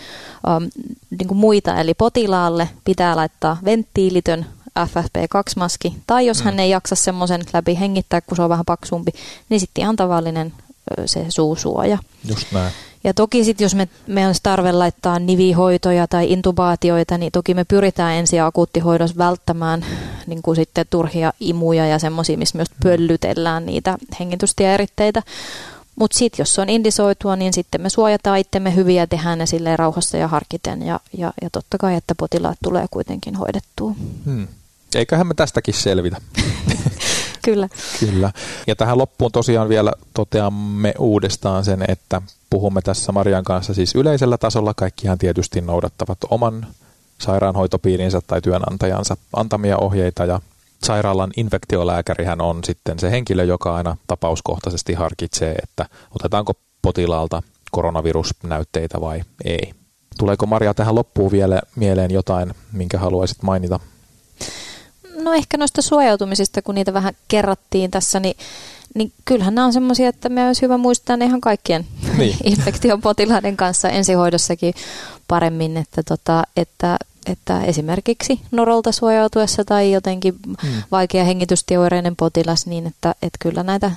um, 0.56 0.70
niin 1.18 1.28
kuin 1.28 1.38
muita. 1.38 1.80
Eli 1.80 1.94
potilaalle 1.94 2.68
pitää 2.84 3.16
laittaa 3.16 3.56
venttiilitön 3.64 4.46
FFP2-maski, 4.80 5.94
tai 6.06 6.26
jos 6.26 6.38
mm. 6.38 6.44
hän 6.44 6.60
ei 6.60 6.70
jaksa 6.70 6.94
semmoisen 6.94 7.42
läpi 7.52 7.78
hengittää, 7.80 8.20
kun 8.20 8.36
se 8.36 8.42
on 8.42 8.50
vähän 8.50 8.64
paksumpi, 8.64 9.10
niin 9.48 9.60
sitten 9.60 9.82
ihan 9.82 9.96
tavallinen 9.96 10.52
se 11.06 11.26
suusuoja. 11.28 11.98
Just 12.28 12.52
näin. 12.52 12.72
Ja 13.04 13.14
toki 13.14 13.44
sitten, 13.44 13.64
jos 13.64 13.74
me, 13.74 13.88
me 14.06 14.28
on 14.28 14.34
tarve 14.42 14.72
laittaa 14.72 15.18
nivihoitoja 15.18 16.08
tai 16.08 16.32
intubaatioita, 16.32 17.18
niin 17.18 17.32
toki 17.32 17.54
me 17.54 17.64
pyritään 17.64 18.14
ensi- 18.14 18.36
ja 18.36 18.46
akuuttihoidossa 18.46 19.18
välttämään 19.18 19.86
niin 20.26 20.42
kuin 20.42 20.56
sitten 20.56 20.86
turhia 20.90 21.32
imuja 21.40 21.86
ja 21.86 21.98
semmoisia, 21.98 22.38
missä 22.38 22.58
myös 22.58 22.68
pöllytellään 22.82 23.66
niitä 23.66 23.98
hengitystieeritteitä. 24.20 25.22
Mutta 25.96 26.18
sitten 26.18 26.42
jos 26.42 26.54
se 26.54 26.60
on 26.60 26.68
indisoitua, 26.68 27.36
niin 27.36 27.52
sitten 27.52 27.80
me 27.80 27.88
suojataan 27.88 28.38
itsemme 28.38 28.74
hyviä 28.74 29.02
ja 29.02 29.06
tehdään 29.06 29.38
ne 29.38 29.46
silleen 29.46 29.78
rauhassa 29.78 30.16
ja 30.16 30.28
harkiten 30.28 30.82
ja, 30.82 31.00
ja, 31.18 31.32
ja 31.42 31.50
totta 31.50 31.78
kai, 31.78 31.94
että 31.94 32.14
potilaat 32.14 32.58
tulee 32.62 32.86
kuitenkin 32.90 33.34
hoidettua. 33.34 33.94
Hmm. 34.24 34.48
Eiköhän 34.94 35.26
me 35.26 35.34
tästäkin 35.34 35.74
selvitä. 35.74 36.20
Kyllä. 37.44 37.68
Kyllä. 38.00 38.32
Ja 38.66 38.76
tähän 38.76 38.98
loppuun 38.98 39.32
tosiaan 39.32 39.68
vielä 39.68 39.92
toteamme 40.14 40.94
uudestaan 40.98 41.64
sen, 41.64 41.84
että 41.88 42.22
puhumme 42.54 42.82
tässä 42.82 43.12
Marian 43.12 43.44
kanssa 43.44 43.74
siis 43.74 43.94
yleisellä 43.94 44.38
tasolla. 44.38 44.74
Kaikkihan 44.74 45.18
tietysti 45.18 45.60
noudattavat 45.60 46.18
oman 46.30 46.66
sairaanhoitopiirinsä 47.18 48.20
tai 48.26 48.40
työnantajansa 48.40 49.16
antamia 49.36 49.78
ohjeita 49.78 50.24
ja 50.24 50.40
sairaalan 50.84 51.30
infektiolääkärihän 51.36 52.40
on 52.40 52.64
sitten 52.64 52.98
se 52.98 53.10
henkilö, 53.10 53.44
joka 53.44 53.74
aina 53.74 53.96
tapauskohtaisesti 54.06 54.94
harkitsee, 54.94 55.54
että 55.62 55.86
otetaanko 56.10 56.52
potilaalta 56.82 57.42
koronavirusnäytteitä 57.70 59.00
vai 59.00 59.22
ei. 59.44 59.72
Tuleeko 60.18 60.46
Maria 60.46 60.74
tähän 60.74 60.94
loppuun 60.94 61.32
vielä 61.32 61.60
mieleen 61.76 62.10
jotain, 62.10 62.54
minkä 62.72 62.98
haluaisit 62.98 63.42
mainita? 63.42 63.80
No 65.22 65.32
ehkä 65.32 65.56
noista 65.56 65.82
suojautumisista, 65.82 66.62
kun 66.62 66.74
niitä 66.74 66.92
vähän 66.92 67.14
kerrattiin 67.28 67.90
tässä, 67.90 68.20
niin, 68.20 68.36
niin 68.94 69.12
kyllähän 69.24 69.54
nämä 69.54 69.66
on 69.66 69.72
semmoisia, 69.72 70.08
että 70.08 70.28
me 70.28 70.46
olisi 70.46 70.62
hyvä 70.62 70.78
muistaa 70.78 71.16
ne 71.16 71.24
ihan 71.24 71.40
kaikkien 71.40 71.86
niin. 72.18 72.36
infektiopotilaiden 72.44 73.56
kanssa 73.56 73.88
ensihoidossakin 73.88 74.74
paremmin, 75.28 75.76
että, 75.76 76.02
tota, 76.02 76.44
että, 76.56 76.96
että 77.26 77.60
esimerkiksi 77.60 78.40
norolta 78.50 78.92
suojautuessa 78.92 79.64
tai 79.64 79.92
jotenkin 79.92 80.34
hmm. 80.62 80.82
vaikea 80.90 81.24
hengitystiooireinen 81.24 82.16
potilas, 82.16 82.66
niin 82.66 82.86
että, 82.86 83.14
että 83.22 83.38
kyllä 83.40 83.62
näitä 83.62 83.90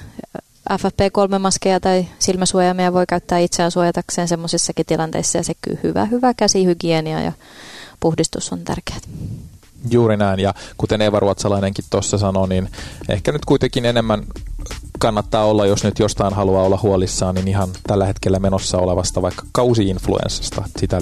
FFP3-maskeja 0.74 1.80
tai 1.80 2.08
silmäsuojaimia 2.20 2.94
voi 2.94 3.06
käyttää 3.08 3.40
itseään 3.40 3.72
suojatakseen 3.72 4.28
semmoisissakin 4.28 4.86
tilanteissa 4.86 5.38
ja 5.38 5.44
se 5.44 5.54
kyllä 5.62 5.80
hyvä, 5.84 6.06
hyvä 6.06 6.34
käsihygienia 6.34 7.22
ja 7.22 7.32
puhdistus 8.00 8.54
on 8.54 8.60
tärkeää. 8.60 9.00
Juuri 9.90 10.18
näin, 10.18 10.40
ja 10.40 10.54
kuten 10.78 11.02
Eva 11.02 11.20
Ruotsalainenkin 11.20 11.86
tuossa 11.90 12.18
sanoi, 12.18 12.48
niin 12.48 12.70
ehkä 13.10 13.32
nyt 13.32 13.46
kuitenkin 13.46 13.86
enemmän 13.86 14.24
kannattaa 14.98 15.46
olla, 15.46 15.66
jos 15.66 15.84
nyt 15.84 16.00
jostain 16.00 16.34
haluaa 16.34 16.64
olla 16.64 16.80
huolissaan, 16.84 17.36
niin 17.36 17.48
ihan 17.48 17.70
tällä 17.88 18.06
hetkellä 18.06 18.40
menossa 18.40 18.78
olevasta 18.78 19.22
vaikka 19.22 19.44
kausi-influenssasta. 19.52 20.64
Sitä 20.80 21.02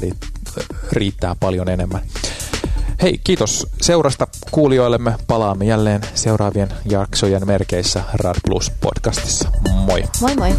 riittää 0.91 1.35
paljon 1.39 1.69
enemmän. 1.69 2.01
Hei, 3.01 3.19
kiitos 3.23 3.67
seurasta 3.81 4.27
kuulijoillemme. 4.51 5.15
Palaamme 5.27 5.65
jälleen 5.65 6.01
seuraavien 6.13 6.69
jaksojen 6.89 7.47
merkeissä 7.47 8.03
Rad 8.13 8.35
Plus 8.45 8.71
podcastissa. 8.81 9.49
Moi! 9.85 10.03
Moi 10.21 10.35
moi! 10.35 10.55